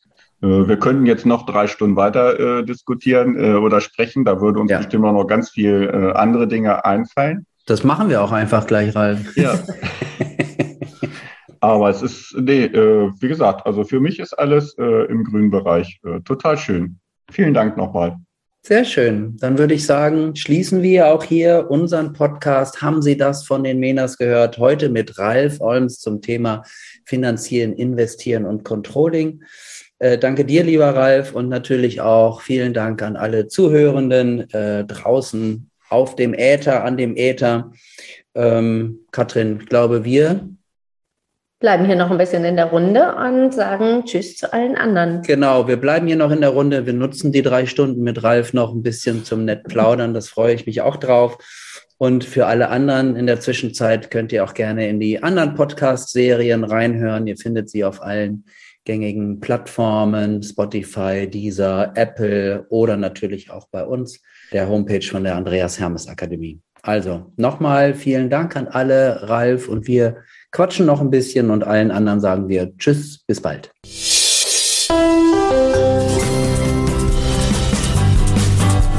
Äh, 0.41 0.47
wir 0.47 0.79
könnten 0.79 1.05
jetzt 1.05 1.27
noch 1.27 1.45
drei 1.45 1.67
Stunden 1.67 1.97
weiter 1.97 2.61
äh, 2.61 2.65
diskutieren 2.65 3.39
äh, 3.39 3.53
oder 3.53 3.83
sprechen. 3.83 4.25
Da 4.25 4.41
würde 4.41 4.61
uns 4.61 4.71
ja. 4.71 4.79
bestimmt 4.79 5.05
auch 5.05 5.13
noch 5.13 5.27
ganz 5.27 5.51
viel 5.51 5.91
äh, 5.93 6.19
andere 6.19 6.49
Dinge 6.49 6.87
einfallen. 6.87 7.45
Das 7.67 7.85
machen 7.85 8.09
wir 8.09 8.23
auch 8.23 8.33
einfach 8.33 8.67
gleich, 8.67 8.97
Ralf. 8.97 9.37
Ja. 9.37 9.59
Aber 11.65 11.89
es 11.89 12.03
ist, 12.03 12.37
nee, 12.39 12.65
äh, 12.65 13.11
wie 13.21 13.29
gesagt, 13.29 13.65
also 13.65 13.85
für 13.85 13.99
mich 13.99 14.21
ist 14.21 14.35
alles 14.35 14.77
äh, 14.77 15.07
im 15.07 15.25
grünen 15.25 15.51
Bereich 15.51 15.99
äh, 16.05 16.21
total 16.21 16.59
schön. 16.59 16.99
Vielen 17.31 17.55
Dank 17.55 17.79
nochmal. 17.79 18.19
Sehr 18.61 18.85
schön. 18.85 19.39
Dann 19.39 19.57
würde 19.57 19.73
ich 19.73 19.87
sagen, 19.87 20.37
schließen 20.37 20.83
wir 20.83 21.07
auch 21.07 21.25
hier 21.25 21.67
unseren 21.71 22.13
Podcast. 22.13 22.83
Haben 22.83 23.01
Sie 23.01 23.17
das 23.17 23.47
von 23.47 23.65
den 23.65 23.79
Menas 23.79 24.19
gehört? 24.19 24.59
Heute 24.59 24.91
mit 24.91 25.19
Ralf 25.19 25.59
Olms 25.63 26.01
zum 26.01 26.21
Thema 26.21 26.65
Finanzieren, 27.07 27.73
Investieren 27.73 28.45
und 28.45 28.63
Controlling. 28.65 29.43
Äh, 30.01 30.19
danke 30.19 30.45
dir, 30.45 30.65
lieber 30.65 30.95
Ralf, 30.95 31.35
und 31.35 31.49
natürlich 31.49 32.03
auch 32.03 32.43
vielen 32.43 32.75
Dank 32.75 33.01
an 33.01 33.17
alle 33.17 33.49
Zuhörenden 33.49 34.51
äh, 34.51 34.85
draußen 34.85 35.71
auf 35.89 36.15
dem 36.15 36.35
Äther, 36.35 36.85
an 36.85 36.99
dem 36.99 37.17
Äther. 37.17 37.73
Ähm, 38.35 39.07
Katrin, 39.13 39.61
ich 39.63 39.67
glaube, 39.67 40.05
wir 40.05 40.47
bleiben 41.65 41.87
hier 41.87 41.97
noch 41.97 42.11
ein 42.11 42.19
bisschen 42.19 42.45
in 42.45 42.57
der 42.57 42.67
Runde 42.67 43.15
und 43.15 43.55
sagen 43.55 44.05
Tschüss 44.05 44.37
zu 44.37 44.53
allen 44.53 44.77
anderen. 44.77 45.23
Genau, 45.23 45.67
wir 45.67 45.79
bleiben 45.79 46.07
hier 46.07 46.17
noch 46.17 46.31
in 46.31 46.43
der 46.43 46.51
Runde. 46.51 46.85
Wir 46.85 46.93
nutzen 46.93 47.33
die 47.33 47.41
drei 47.41 47.65
Stunden 47.65 48.03
mit 48.03 48.23
Ralf 48.23 48.53
noch 48.53 48.75
ein 48.75 48.83
bisschen 48.83 49.25
zum 49.25 49.47
nett 49.47 49.65
plaudern. 49.65 50.13
Das 50.13 50.29
freue 50.29 50.53
ich 50.53 50.67
mich 50.67 50.83
auch 50.83 50.99
drauf. 50.99 51.39
Und 51.97 52.23
für 52.23 52.45
alle 52.45 52.69
anderen 52.69 53.17
in 53.17 53.27
der 53.27 53.41
Zwischenzeit 53.41 54.11
könnt 54.11 54.31
ihr 54.31 54.45
auch 54.45 54.53
gerne 54.53 54.91
in 54.91 55.01
die 55.01 55.23
anderen 55.23 55.55
Podcast-Serien 55.55 56.65
reinhören. 56.65 57.27
Ihr 57.27 57.39
findet 57.39 57.71
sie 57.71 57.83
auf 57.83 58.03
allen 58.03 58.45
gängigen 58.85 59.41
Plattformen, 59.41 60.43
Spotify, 60.43 61.27
Deezer, 61.31 61.93
Apple 61.95 62.67
oder 62.69 62.99
natürlich 62.99 63.51
auch 63.51 63.69
bei 63.71 63.87
uns, 63.87 64.21
der 64.53 64.69
Homepage 64.69 65.01
von 65.01 65.25
der 65.25 65.37
Andreas 65.37 65.81
Hermes 65.81 66.09
Akademie. 66.09 66.61
Also 66.83 67.33
nochmal 67.39 67.95
vielen 67.95 68.29
Dank 68.29 68.55
an 68.55 68.69
alle, 68.69 69.31
Ralf, 69.31 69.67
und 69.67 69.87
wir 69.87 70.19
quatschen 70.55 70.87
noch 70.87 71.01
ein 71.01 71.11
bisschen 71.11 71.51
und 71.51 71.65
allen 71.65 71.91
anderen 71.91 72.21
sagen 72.21 72.49
wir 72.49 72.77
Tschüss, 72.79 73.19
bis 73.27 73.41
bald. 73.41 73.71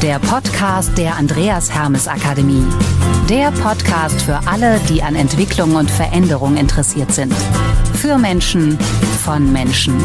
Der 0.01 0.19
Podcast 0.19 0.95
der 0.97 1.15
Andreas 1.15 1.73
Hermes 1.73 2.07
Akademie. 2.07 2.65
Der 3.29 3.51
Podcast 3.51 4.21
für 4.21 4.39
alle, 4.45 4.79
die 4.89 5.01
an 5.01 5.15
Entwicklung 5.15 5.75
und 5.75 5.89
Veränderung 5.89 6.57
interessiert 6.57 7.11
sind. 7.11 7.33
Für 7.95 8.19
Menschen, 8.19 8.77
von 9.23 9.51
Menschen. 9.51 9.95